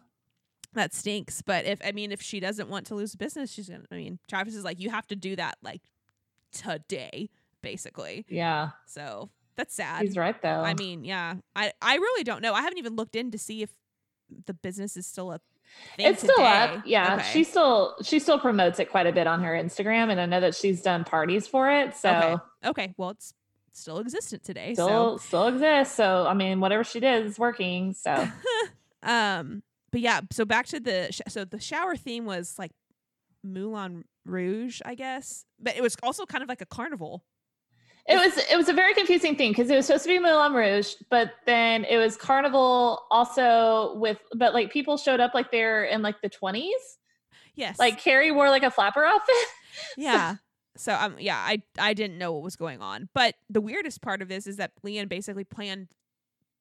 [0.75, 1.43] that stinks.
[1.43, 3.85] But if I mean, if she doesn't want to lose business, she's gonna.
[3.91, 5.83] I mean, Travis is like, you have to do that like
[6.53, 7.31] today,
[7.63, 8.25] basically.
[8.29, 8.71] yeah.
[8.87, 10.03] So that's sad.
[10.03, 10.63] He's right though.
[10.63, 12.55] I mean, yeah, I I really don't know.
[12.55, 13.71] I haven't even looked in to see if
[14.47, 15.31] the business is still
[15.97, 16.07] thing.
[16.07, 16.83] it's still up.
[16.87, 17.17] Yeah.
[17.17, 17.29] Okay.
[17.33, 20.41] She still she still promotes it quite a bit on her Instagram and I know
[20.41, 21.97] that she's done parties for it.
[21.97, 22.69] So okay.
[22.69, 22.95] Okay.
[22.97, 23.35] Well, it's
[23.73, 24.75] still existent today.
[24.75, 25.95] still still exists.
[25.95, 27.93] So I mean whatever she did is working.
[27.93, 28.31] So So,
[29.11, 29.63] um,
[29.93, 30.21] but yeah.
[30.31, 32.73] So back to the sh- so the shower theme was like
[33.43, 37.25] Moulin Rouge, I guess, but it was also kind of like a carnival.
[38.07, 40.53] it was it was a very confusing thing because it was supposed to be Moulin
[40.53, 45.85] Rouge, but then it was carnival also with but like people showed up like they're
[45.85, 46.99] in like the twenties.
[47.55, 47.79] Yes.
[47.79, 49.35] Like Kary wore like a flapper outfit.
[49.97, 50.37] yeah.
[50.77, 53.09] So um yeah, I I didn't know what was going on.
[53.15, 55.89] But the weirdest part of this is that LeeAnne basically planned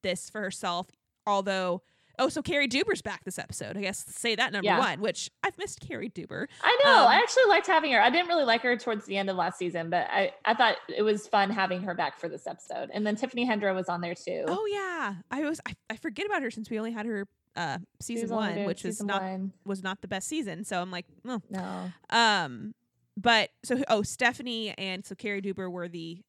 [0.04, 0.88] this for herself,
[1.26, 1.84] although
[2.20, 3.76] oh, so Cary Deuber's back this episode.
[3.78, 4.78] I guess say that number Yeah.
[4.80, 6.48] one, which I've missed Cary Deuber.
[6.62, 6.92] I know.
[7.02, 8.02] Um, I actually liked having her.
[8.02, 10.76] I didn't really like her towards the end of last season, but I, I thought
[10.96, 12.90] it was fun having her back for this episode.
[12.94, 14.46] And then Tiffany Hendra was on there too.
[14.48, 15.16] Oh yeah.
[15.32, 18.66] I was I, I forget about her since we only had her uh season one,
[18.66, 19.54] which was not one.
[19.66, 20.64] was not the best season.
[20.64, 21.42] So I'm like, oh.
[21.50, 21.92] No.
[22.10, 22.76] Um
[23.18, 26.22] but so oh Stephanie and so Cary Deuber were the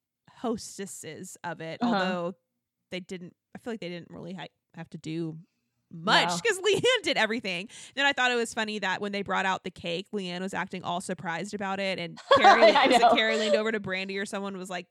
[0.54, 1.94] hostesses of it, Uh-huh.
[1.94, 2.34] although
[2.90, 5.38] they didn't I feel like they didn't really ha- have to do
[5.92, 7.68] much because LeeAnne did everything.
[7.94, 10.54] Then I thought it was funny that when they brought out the cake, LeeAnne was
[10.54, 13.02] acting all surprised about it, and Carrie, it.
[13.12, 14.86] Carrie leaned over to Brandi or someone was like,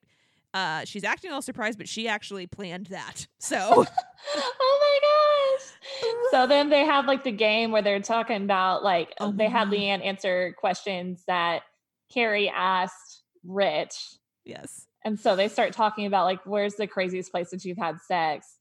[0.53, 3.85] uh, "She's acting all surprised, but she actually planned that." So
[4.35, 6.11] oh my gosh.
[6.31, 9.69] So then they have like the game where they're talking about like Oh they had.
[9.69, 11.61] LeeAnne answer questions that
[12.13, 13.95] Carrie asked Rich.
[14.43, 18.01] yes, And so they start talking about like where's the craziest place that you've had
[18.01, 18.58] sex.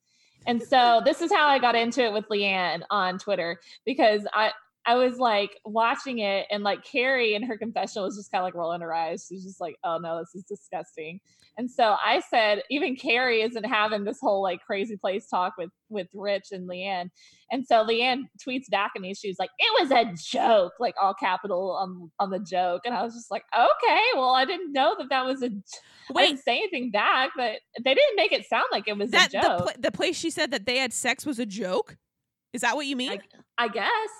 [0.49, 4.51] And so this is how I got into it with LeeAnne on Twitter because I
[4.89, 8.47] I was like watching it and like Kary in her confessional was just kind of
[8.47, 9.27] like rolling her eyes.
[9.29, 11.21] She's just like, oh no, this is disgusting.
[11.59, 15.69] And so I said, even Kary isn't having this whole like crazy place talk with
[15.91, 17.11] with Rich and LeeAnne.
[17.53, 19.13] And so LeeAnne tweets back at me.
[19.13, 22.83] She was like, it was a joke, like all capital on on the joke.
[22.87, 25.51] And I was just like, okay, well, I didn't know that that was a."
[26.15, 26.29] wait.
[26.29, 29.33] didn't say anything back, but they didn't make it sound like it was That a
[29.33, 29.75] the, joke.
[29.79, 31.99] the place she said that they had sex was a joke.
[32.55, 33.11] Is that what you mean?
[33.59, 34.11] I, I guess.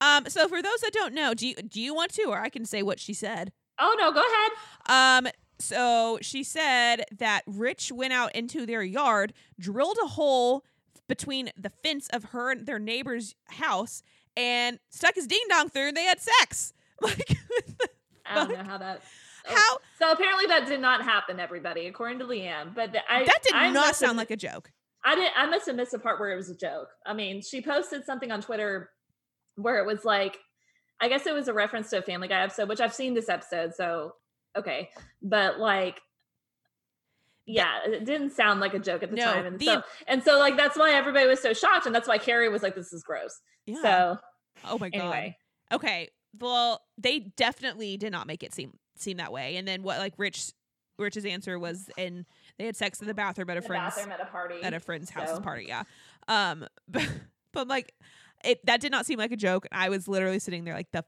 [0.00, 0.24] Um.
[0.28, 2.64] So for those that don't know, do you do you want to, or I can
[2.64, 3.52] say what she said?
[3.78, 5.26] Oh no, go ahead.
[5.26, 10.64] Um, so she said that Rich went out into their yard, drilled a hole
[11.08, 14.02] between the fence of her and their neighbor's house,
[14.36, 16.72] and stuck his ding dong through, and they had sex.
[17.02, 17.36] Like,
[18.24, 19.02] I don't know how that.
[19.48, 19.54] oh.
[19.54, 22.74] how So apparently that did not happen, everybody, according to LeeAnne.
[22.74, 24.70] But the, I, that did I not must have- sound like a joke.
[25.04, 25.30] I did.
[25.36, 26.88] I must have missed the part where it was a joke.
[27.04, 28.88] I mean, she posted something on Twitter
[29.56, 30.38] where it was like,
[31.00, 33.28] I guess it was a reference to a Family Guy episode, which I've seen this
[33.28, 34.14] episode, so
[34.56, 34.90] okay.
[35.22, 36.00] But like,
[37.46, 40.22] yeah, it didn't sound like a joke at the No, time, and the- so and
[40.22, 42.92] so like that's why everybody was so shocked, and that's why Kary was like, "This
[42.92, 43.82] is gross." Yeah.
[43.82, 44.18] So
[44.64, 44.98] oh my god.
[45.00, 45.36] anyway,
[45.72, 46.08] Okay.
[46.40, 49.56] Well, they definitely did not make it seem seem that way.
[49.56, 50.52] And then what like Rich
[50.98, 52.24] Rich's answer was and
[52.58, 54.62] they had sex in the bathroom at a friend's bathroom at a party.
[54.62, 55.82] at a friend's house's So- party, yeah.
[56.28, 57.08] Um but,
[57.52, 57.92] but like
[58.44, 59.66] it that did not seem like a joke.
[59.72, 61.04] I was literally sitting there like the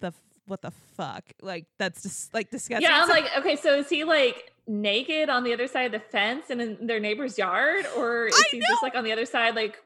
[0.00, 0.12] the
[0.46, 1.24] what the fuck?
[1.40, 2.88] Like that's just like disgusting.
[2.88, 6.00] Yeah, I'm like, okay, so is he like naked on the other side of the
[6.00, 8.66] fence and in their neighbor's yard, or is I he know.
[8.68, 9.76] just like on the other side, like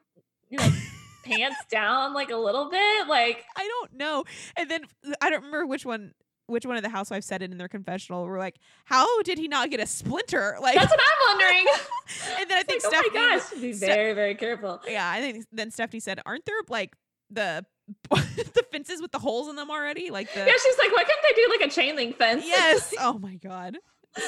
[0.51, 0.69] you know,
[1.25, 3.09] pants down like a little bit?
[3.09, 4.25] Like I don't know.
[4.57, 4.85] And then
[5.21, 6.15] I don't remember which one
[6.49, 8.25] which one of the housewives said it in their confessional.
[8.25, 10.57] We're like, how did he not get a splinter?
[10.63, 11.67] Like that's what I'm wondering.
[12.41, 14.81] and then I think like, Stephanie, oh my gosh, be very very careful.
[14.89, 16.95] yeah, I think then Stephanie said, aren't there like
[17.31, 17.65] the
[18.11, 20.11] the fences with the holes in them already?
[20.11, 22.45] Like the Yeah, she's like, why can't they do like a chain link fence?
[22.45, 22.93] yes.
[22.99, 23.79] Oh my god.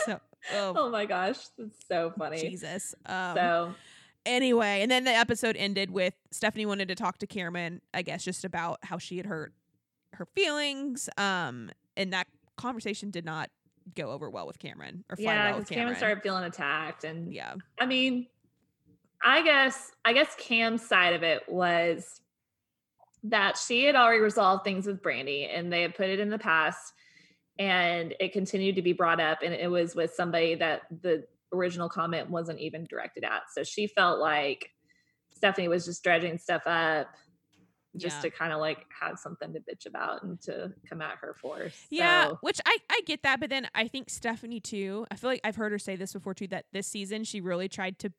[0.04, 0.20] So
[0.54, 2.40] oh, oh my gosh, that's so funny.
[2.40, 2.94] Jesus.
[3.06, 3.74] Um, So
[4.26, 8.24] anyway, and then the episode ended with Stephanie wanted to talk to Kameron, I guess,
[8.24, 9.52] just about how she had hurt
[10.14, 11.08] her feelings.
[11.16, 12.26] Um, and that
[12.56, 13.50] conversation did not
[13.94, 15.96] go over well with Kameron or fly yeah, well Kameron Kameron.
[15.96, 18.26] started feeling attacked, and yeah, I mean,
[19.22, 22.20] I guess I guess Cam's side of it was
[23.24, 26.38] that she had already resolved things with Brandi, and they had put it in the
[26.38, 26.94] past,
[27.58, 31.88] and it continued to be brought up, and it was with somebody that the original
[31.88, 33.42] comment wasn't even directed at.
[33.52, 34.70] So she felt like
[35.34, 37.08] Stephanie was just dredging stuff up
[37.96, 38.22] just Yeah.
[38.22, 41.70] to kind of like have something to bitch about and to come at her for.
[41.90, 45.06] yeah, which I I get that, but then I think Stephanie too.
[45.10, 47.68] I feel like I've heard her say this before too that this season she really
[47.68, 48.12] tried to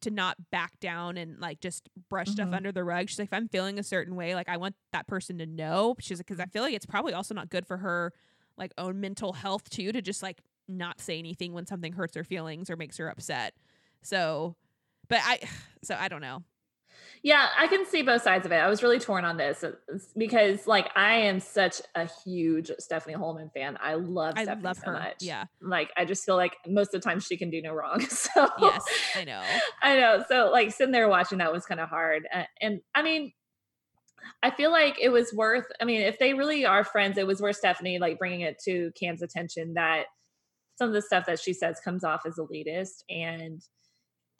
[0.00, 2.54] to not back down and like just brush stuff Mhm.
[2.54, 3.08] under the rug.
[3.08, 5.96] She's like, if I'm feeling a certain way, like I want that person to know.
[5.98, 8.12] She's like, because I feel like it's probably also not good for her
[8.56, 12.22] like own mental health too to just like not say anything when something hurts her
[12.24, 13.54] feelings or makes her upset.
[14.02, 14.54] So,
[15.08, 15.40] but I,
[15.82, 16.42] so I don't know.
[17.22, 18.56] Yeah, I can see both sides of it.
[18.56, 19.72] I was really torn on this uh,
[20.16, 23.76] because, like, I am such a huge Stephanie Hollman fan.
[23.80, 24.92] I love I Stephanie love so her.
[24.92, 25.16] much.
[25.20, 25.44] Yeah.
[25.60, 28.04] like I just feel like most of the time she can do no wrong.
[28.10, 28.84] So Yes,
[29.16, 29.42] I know.
[29.82, 30.24] I know.
[30.28, 32.26] So like sitting there watching that was kind of hard.
[32.32, 33.32] Uh, and I mean,
[34.42, 35.66] I feel like it was worth.
[35.80, 38.90] I mean, if they really are friends, it was worth Stephanie like bringing it to
[38.98, 40.04] Cam's attention that
[40.76, 43.60] some of the stuff that she says comes off as elitist and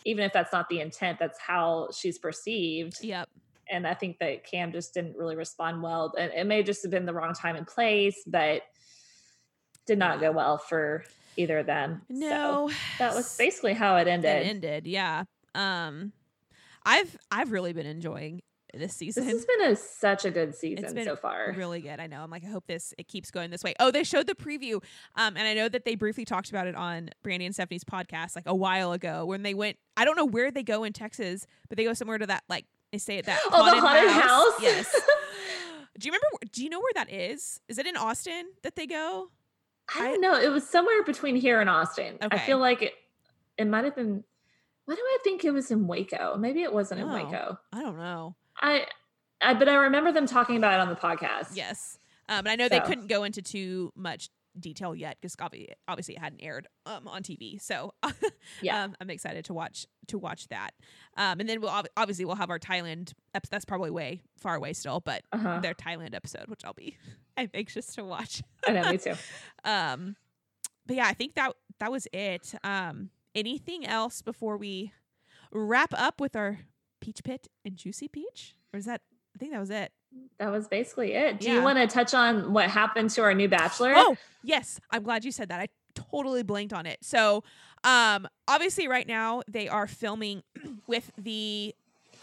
[0.05, 3.29] even if that's not the intent that's how she's perceived Yep.
[3.71, 6.13] and I think that Cam just didn't really respond well.
[6.19, 8.63] And it may just have been the wrong time and place, but
[9.87, 11.05] did not go well for
[11.37, 12.03] either of them.
[12.09, 12.71] So No.
[12.99, 14.47] that was basically how it it ended.
[14.47, 14.87] ended.
[14.87, 15.25] Yeah.
[15.55, 16.13] Um,
[16.85, 18.41] I've I've really been enjoying
[18.75, 19.25] this season.
[19.25, 21.55] This has been a, such a good season so far.
[21.57, 22.01] really good.
[22.01, 22.23] I know.
[22.23, 23.75] I'm like, I hope this it keeps going this way.
[23.81, 24.75] Oh, they showed the preview,
[25.17, 28.37] um, and I know that they briefly talked about it on Brandi and Stephanie's podcast
[28.37, 29.77] like a while ago when they went.
[29.97, 32.67] I don't know where they go in Texas, but they go somewhere to that like
[32.93, 33.41] they stay at that.
[33.53, 34.55] Oh, the haunted house?
[34.63, 34.93] Yes.
[35.99, 36.53] do you remember?
[36.53, 37.61] Do you know where that is?
[37.69, 39.31] Is it in Austin that they go?
[39.97, 40.35] I don't know.
[40.39, 42.19] It was somewhere between here and Austin.
[42.21, 42.93] I feel like it.
[43.57, 44.23] It might have been.
[44.85, 46.37] Why do I think it was in Waco?
[46.39, 47.13] Maybe it wasn't in Oh.
[47.13, 47.59] Waco.
[47.73, 48.37] I don't know.
[48.61, 48.87] I,
[49.41, 51.49] I, but I remember them talking about it on the podcast.
[51.55, 51.99] Yes.
[52.29, 54.29] Um, and I know they couldn't go into too much
[54.59, 57.61] detail yet because obviously, obviously it hadn't aired um, on TV.
[57.63, 57.95] So
[58.61, 58.85] Yeah.
[58.85, 60.71] um, I'm excited to watch to watch that.
[61.17, 63.13] Um, and then we'll ob- obviously we'll have our Thailand.
[63.35, 65.61] Ep- that's probably way far away still, but Uh-huh.
[65.61, 66.97] their Thailand episode, which I'll be
[67.37, 68.43] I'm anxious to watch.
[68.67, 68.91] I know.
[68.91, 69.15] Me too.
[69.65, 70.17] Um,
[70.87, 72.55] but yeah, I think that that was it.
[72.65, 74.93] Um, anything else before we
[75.53, 76.59] wrap up with our
[77.01, 79.01] peach pit and juicy peach, or is that?
[79.35, 79.93] I think that was it.
[80.39, 81.39] That was basically it.
[81.41, 81.55] Do Yeah.
[81.57, 83.93] you want to touch on what happened to our new bachelor?
[83.95, 84.81] Oh, yes.
[84.91, 85.61] I'm glad you said that.
[85.61, 86.99] I totally blanked on it.
[87.03, 87.45] So,
[87.85, 90.43] um, obviously, right now they are filming
[90.87, 91.75] with the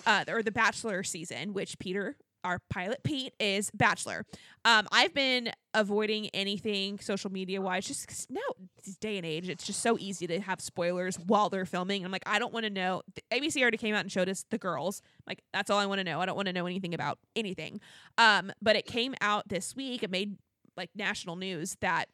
[0.06, 4.26] uh or the Bachelor season, which Peter, our pilot Pete, is Bachelor.
[4.64, 8.40] Um, I've been avoiding anything social media wise, just now
[8.86, 12.06] this day and age, it's just so easy to have spoilers while they're filming.
[12.06, 13.02] I'm like, I don't want to know.
[13.32, 15.02] ABC already came out and showed us the girls.
[15.28, 16.22] Like, that's all I want to know.
[16.22, 17.82] I don't want to know anything about anything.
[18.18, 20.04] Um, but it came out this week.
[20.04, 20.38] It made
[20.78, 22.10] like national news that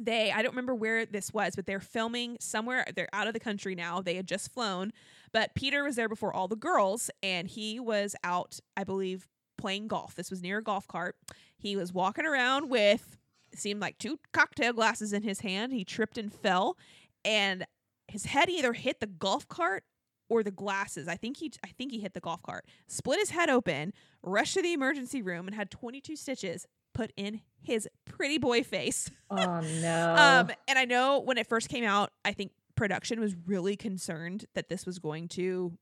[0.00, 2.84] they I don't remember where this was, but they're filming somewhere.
[2.94, 4.00] They're out of the country now.
[4.00, 4.92] They had just flown,
[5.32, 9.28] but Peter was there before all the girls, and he was out, I believe,
[9.58, 10.14] playing golf.
[10.14, 11.16] This was near a golf cart.
[11.56, 13.18] He was walking around with
[13.54, 15.72] seemed like two cocktail glasses in his hand.
[15.72, 16.76] He tripped and fell,
[17.24, 17.66] and
[18.08, 19.84] his head either hit the golf cart
[20.28, 21.08] or the glasses.
[21.08, 22.64] I think he I think he hit the golf cart.
[22.88, 23.92] Split his head open,
[24.22, 29.10] rushed to the emergency room and had 22 stitches put in his pretty boy face.
[29.32, 30.14] Oh no.
[30.18, 34.44] Um and I know when it first came out, I think production was really concerned
[34.54, 35.78] that this was going to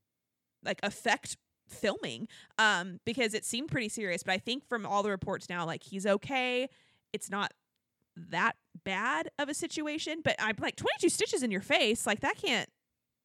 [0.62, 2.28] like affect filming
[2.58, 5.82] um because it seemed pretty serious, but I think from all the reports now like
[5.82, 6.68] he's okay.
[7.14, 7.54] It's not
[8.30, 12.36] that bad of a situation, but I'm like 22 stitches in your face, like that
[12.36, 12.68] can't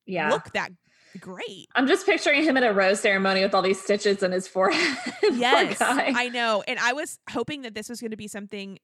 [0.06, 0.30] yeah.
[0.30, 0.72] look that
[1.20, 1.68] great.
[1.76, 4.98] I'm just picturing him at a rose ceremony with all these stitches in his forehead.
[5.34, 5.78] Yes.
[5.82, 6.64] I know.
[6.68, 8.78] And I was hoping that this was going to be something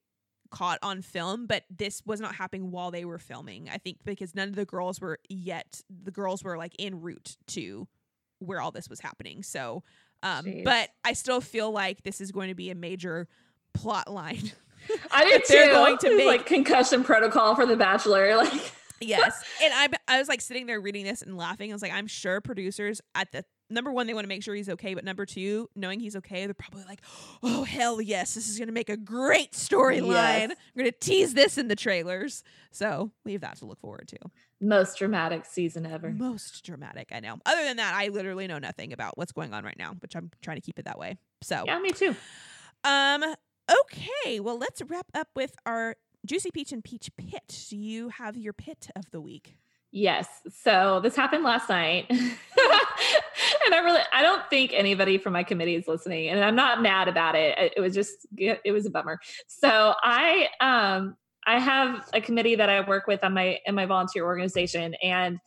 [0.52, 3.70] caught on film, but this was not happening while they were filming.
[3.72, 7.38] I think because none of the girls were yet, the girls were like en route
[7.48, 7.88] to
[8.40, 9.44] where all this was happening.
[9.44, 9.84] So
[10.24, 10.64] Um, Jeez.
[10.64, 13.28] but I still feel like this is going to be a major
[13.74, 14.52] plot line.
[15.12, 18.36] I did that they're going to make- like concussion protocol for the Bachelor.
[18.38, 18.72] Like,
[19.02, 21.72] yes, and I I was like sitting there reading this and laughing.
[21.72, 24.56] I was like, I'm sure producers at the number one they want to make sure
[24.56, 27.02] he's okay, but number two, knowing he's okay, they're probably like,
[27.44, 30.08] oh hell yes, this is going to make a great storyline.
[30.50, 30.56] Yes.
[30.76, 32.44] We're going to tease this in the trailers.
[32.72, 34.18] So we have that to look forward to.
[34.60, 36.10] most dramatic season ever.
[36.10, 37.38] Most dramatic, I know.
[37.46, 40.32] Other than that, I literally know nothing about what's going on right now, which I'm
[40.42, 41.20] trying to keep it that way.
[41.44, 42.16] So, Yeah, me too.
[42.84, 43.24] um,
[43.72, 45.96] okay, well, let's wrap up with our
[46.26, 47.66] juicy peach and peach pit.
[47.70, 49.56] Do you have your pit of the week?
[49.92, 50.28] Yes.
[50.62, 52.06] So this happened last night.
[52.10, 52.20] and
[53.74, 57.08] I really I don't think anybody from my committee is listening and I'm not mad
[57.08, 57.74] about it.
[57.76, 59.20] It, was just it was a bummer.
[59.48, 61.16] So I um
[61.48, 65.40] I have a committee that I work with on my in my volunteer organization and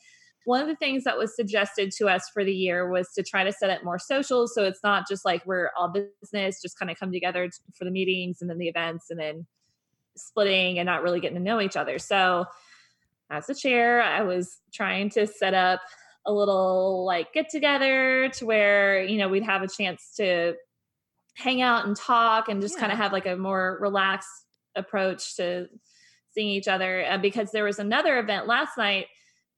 [0.45, 3.45] one of the things that was suggested to us for the year was to try
[3.45, 6.91] to set up more socials so it's not just like we're all business just kind
[6.91, 7.49] of come together
[7.79, 9.47] for the meetings and then the events and then
[10.17, 11.99] splitting and not really getting to know each other.
[11.99, 12.47] So
[13.31, 15.81] as the chair, I was trying to set up
[16.27, 20.55] a little like get together to where, you know, we'd have a chance to
[21.35, 24.29] hang out and talk and just kind of have like a more relaxed
[24.77, 25.67] approach to
[26.33, 27.05] seeing each other.
[27.09, 29.07] Uh, because there was another event last night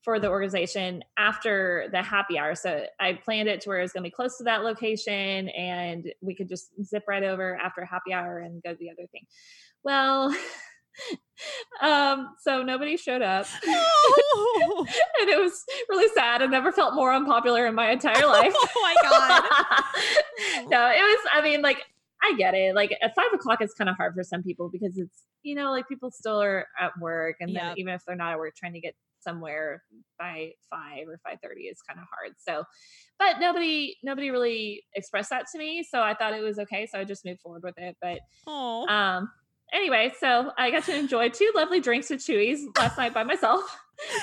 [0.05, 2.55] for the organization after the happy hour.
[2.55, 5.49] So I planned it to where it was going to be close to that location
[5.49, 9.07] and we could just zip right over after happy hour and go to the other
[9.11, 9.23] thing.
[9.85, 10.35] Well,
[11.81, 13.47] um, so nobody showed up.
[14.47, 14.87] Oh,
[15.21, 16.43] and it was really sad.
[16.43, 18.53] I never felt more unpopular in my entire life.
[18.55, 19.43] oh my god.
[20.71, 21.79] no, it was, I mean, like,
[22.23, 22.75] I get it.
[22.75, 25.71] Like at five o'clock, it's kind of hard for some people because it's, you know,
[25.71, 27.37] like people still are at work.
[27.41, 27.75] And then Yep.
[27.79, 29.83] even if they're not at work, trying to get somewhere
[30.19, 32.35] by five or 5.30 is kind of hard.
[32.39, 32.65] So,
[33.19, 35.83] but nobody, nobody really expressed that to me.
[35.89, 36.87] So I thought it was okay.
[36.91, 37.97] So I just moved forward with it.
[38.03, 38.87] But Oh.
[38.89, 39.31] um,
[39.73, 43.63] anyway, so I got to enjoy two lovely drinks at Chuy's last night by myself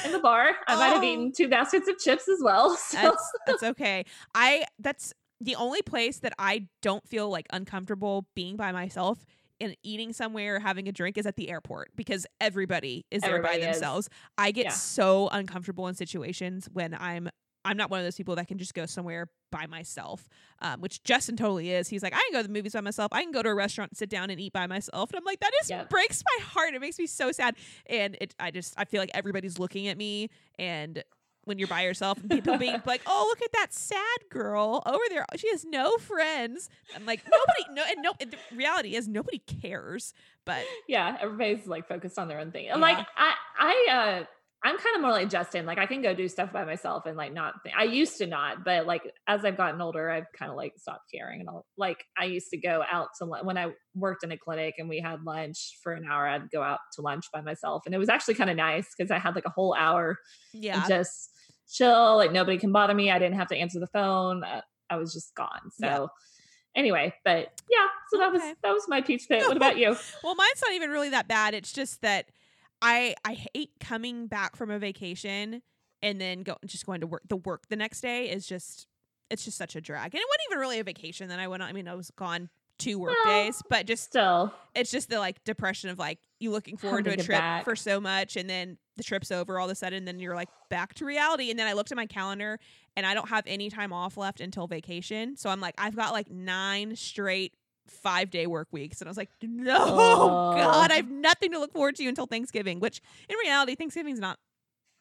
[0.06, 0.52] in the bar.
[0.68, 1.06] I might have Oh.
[1.06, 2.76] eaten two baskets of chips as well.
[2.78, 4.06] So that's that's okay.
[4.36, 9.26] I that's the only place that I don't feel like uncomfortable being by myself
[9.60, 13.42] and eating somewhere or having a drink is at the airport because everybody is there
[13.42, 13.64] by is.
[13.66, 14.10] themselves.
[14.38, 14.72] I get Yeah.
[14.72, 17.30] so uncomfortable in situations when I'm
[17.64, 20.28] I'm not one of those people that can just go somewhere by myself,
[20.62, 21.88] um, which Justin totally is.
[21.90, 23.10] He's like, I can go to the movies by myself.
[23.12, 25.12] I can go to a restaurant and sit down and eat by myself.
[25.12, 25.90] And I'm like, that just Yep.
[25.90, 26.74] breaks my heart.
[26.74, 27.56] It makes me so sad.
[27.88, 30.30] And it, I just, I feel like everybody's looking at me.
[30.58, 31.04] And
[31.44, 35.04] when you're by yourself and people being like, oh, look at that sad girl over
[35.10, 35.26] there.
[35.36, 36.70] She has no friends.
[36.96, 40.14] I'm like, nobody, no, and no, and the reality is nobody cares.
[40.46, 42.70] But yeah, everybody's like focused on their own thing.
[42.70, 42.86] And Yeah.
[42.88, 43.88] like I, I,
[44.22, 44.26] uh,
[44.64, 45.66] I'm kind of more like Justin.
[45.66, 47.56] Like I can go do stuff by myself and like not.
[47.64, 50.74] Think, I used to not, but like as I've gotten older, I've kind of like
[50.78, 51.40] stopped caring.
[51.40, 54.76] And I'll like I used to go out to when I worked in a clinic
[54.78, 56.28] and we had lunch for an hour.
[56.28, 59.10] I'd go out to lunch by myself, and it was actually kind of nice because
[59.10, 60.18] I had like a whole hour
[60.54, 61.32] yeah, just
[61.68, 62.18] chill.
[62.18, 63.10] Like nobody can bother me.
[63.10, 64.44] I didn't have to answer the phone.
[64.44, 65.72] Uh, I was just gone.
[65.72, 66.06] So Yeah.
[66.76, 67.88] anyway, but yeah.
[68.12, 69.44] So that was that was my peach pit.
[69.48, 69.96] What about you?
[70.24, 71.54] Well, mine's not even really that bad.
[71.56, 72.28] It's just that
[72.82, 75.62] I I hate coming back from a vacation
[76.02, 77.24] and then go just going to work.
[77.28, 78.88] The work the next day is just
[79.30, 80.14] it's just such a drag.
[80.14, 81.30] And it wasn't even really a vacation.
[81.30, 81.70] Then I went on.
[81.70, 85.20] I mean, I was gone two work Well, days, but just Still, it's just the
[85.20, 87.64] like depression of like you looking forward to a trip back.
[87.64, 90.34] for so much and then the trip's over all of a sudden and then you're
[90.34, 92.58] like back to reality and then I looked at my calendar
[92.98, 95.38] and I don't have any time off left until vacation.
[95.38, 97.54] So I'm like I've got like 9 straight
[97.88, 100.56] 5 day work weeks and I was like no Oh.
[100.56, 104.40] god, I have nothing to look forward to until Thanksgiving, which in reality Thanksgiving's not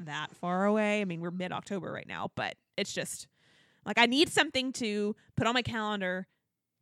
[0.00, 1.00] that far away.
[1.00, 3.26] I mean, we're mid-October right now, but it's just
[3.84, 6.26] like I need something to put on my calendar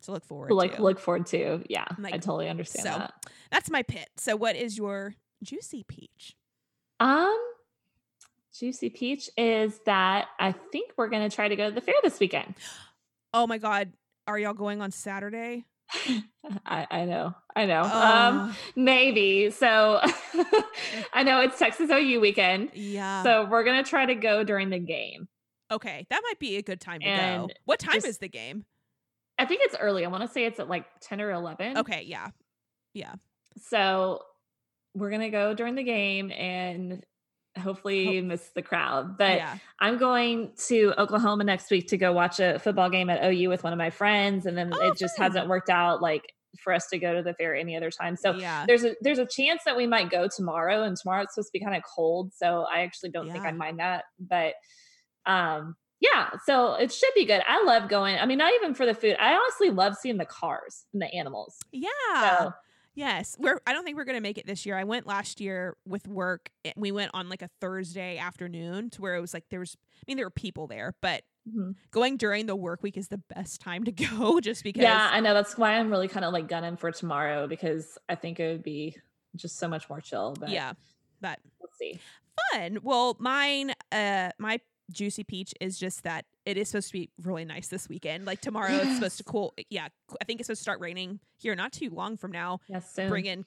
[0.03, 0.83] to look forward like to.
[0.83, 1.63] look forward to.
[1.69, 3.15] Yeah, Like, I totally understand so- that.
[3.51, 4.09] That's my pit.
[4.17, 6.37] So what is your juicy peach?
[7.01, 7.37] Um,
[8.57, 12.19] juicy peach is that I think we're gonna try to go to the fair this
[12.21, 12.55] weekend.
[13.35, 13.93] Oh my god,
[14.27, 15.67] are y'all going on Saturday?
[16.67, 17.83] I, I know, I know.
[17.83, 19.51] Um, Oh, maybe.
[19.51, 20.01] So
[21.13, 22.71] I know it's Texas OU weekend.
[22.75, 23.23] yeah.
[23.23, 25.29] So we're gonna try to go during the game.
[25.71, 27.49] okay, that might be a good time to go.
[27.65, 28.65] What time just- is the game?
[29.41, 30.05] I think it's early.
[30.05, 31.79] I want to say it's at like ten or eleven.
[31.79, 32.29] Okay, yeah.
[32.95, 33.15] Yeah.
[33.69, 34.23] So
[34.95, 37.05] we're gonna go during the game and
[37.59, 39.19] hopefully miss the crowd.
[39.19, 39.59] But yeah.
[39.81, 43.65] I'm going to Oklahoma next week to go watch a football game at OU with
[43.65, 46.87] one of my friends, and then Oh, it just hasn't worked out like for us
[46.89, 48.17] to go to the fair any other time.
[48.17, 48.65] So yeah.
[48.67, 51.59] there's a there's a chance that we might go tomorrow, and tomorrow it's supposed to
[51.59, 54.05] be kind of cold, so I actually don't think I mind that.
[54.19, 54.55] But
[55.27, 57.43] um, Yeah, so it should be good.
[57.47, 58.19] I love going.
[58.19, 59.17] I mean, not even for the food.
[59.19, 61.57] I honestly love seeing the cars and the animals.
[61.73, 61.89] Yeah.
[62.39, 62.53] So
[62.99, 63.61] Yes, we're.
[63.65, 64.77] I don't think we're gonna make it this year.
[64.77, 66.51] I went last year with work.
[66.77, 69.77] We went on like a Thursday afternoon to where it was like there was.
[69.99, 71.77] I mean, there were people there, but mhm.
[71.93, 74.83] going during the work week is the best time to go, just because.
[74.83, 75.33] yeah, I know.
[75.33, 78.65] That's why I'm really kind of like gunning for tomorrow because I think it would
[78.65, 78.97] be
[79.37, 80.35] just so much more chill.
[80.37, 80.73] But yeah,
[81.21, 82.01] but we'll see.
[82.51, 82.79] fun.
[82.83, 84.59] Well, mine, uh, my
[84.91, 88.25] juicy peach is just that it is supposed to be really nice this weekend.
[88.25, 89.55] Like tomorrow, it's supposed to cool.
[89.71, 89.89] Yeah,
[90.21, 92.61] I think it's supposed to start raining here not too long from now.
[92.69, 93.09] Yes, soon.
[93.09, 93.45] bring in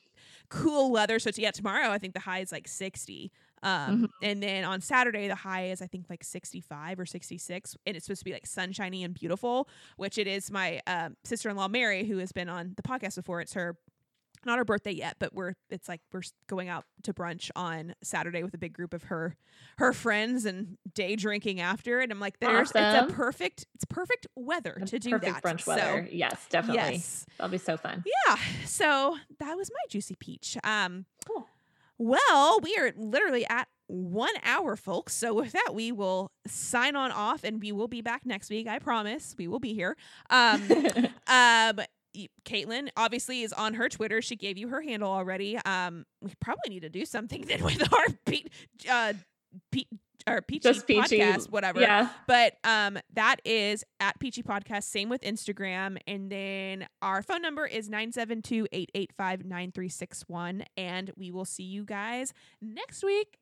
[0.49, 1.17] cool weather.
[1.19, 3.31] So yeah, tomorrow I think the high is like 60.
[3.63, 7.95] Um, and then on Saturday the high is I think like 65 or 66 and
[7.95, 9.67] it's supposed to be like sunshiny and beautiful,
[9.97, 13.41] which it is my um, sister-in-law Mary who has been on the podcast before.
[13.41, 13.77] It's her
[14.45, 18.43] not her birthday yet, but we're it's like we're going out to brunch on Saturday
[18.43, 19.35] with a big group of her
[19.77, 24.27] her friends and day drinking after and I'm like there's it's a perfect it's perfect
[24.35, 25.43] weather A to do Perfect that.
[25.43, 26.07] brunch So, weather.
[26.11, 26.93] yes, definitely.
[26.95, 27.25] yes.
[27.37, 28.03] That'll be so fun.
[28.27, 28.35] Yeah.
[28.65, 30.57] So that was my juicy peach.
[30.63, 31.47] Um Cool.
[31.97, 35.13] well, we are literally at one hour, folks.
[35.13, 38.65] So with that, we will sign on off and we will be back next week.
[38.67, 39.95] I promise we will be here.
[40.29, 40.61] Um
[41.27, 41.79] um
[42.45, 44.21] Caitlin obviously is on her Twitter.
[44.21, 45.57] She gave you her handle already.
[45.65, 48.49] Um we probably need to do something then with our Pete
[48.89, 49.13] uh
[49.71, 49.87] Pete
[50.27, 51.17] or Peachy Just peachy.
[51.19, 51.81] podcast, whatever.
[51.81, 52.09] yeah.
[52.27, 54.83] But um, that is at Peachy Podcast.
[54.83, 55.97] Same with Instagram.
[56.05, 60.63] And then our phone number is 972 885 9361.
[60.77, 63.39] And we will see you guys next week.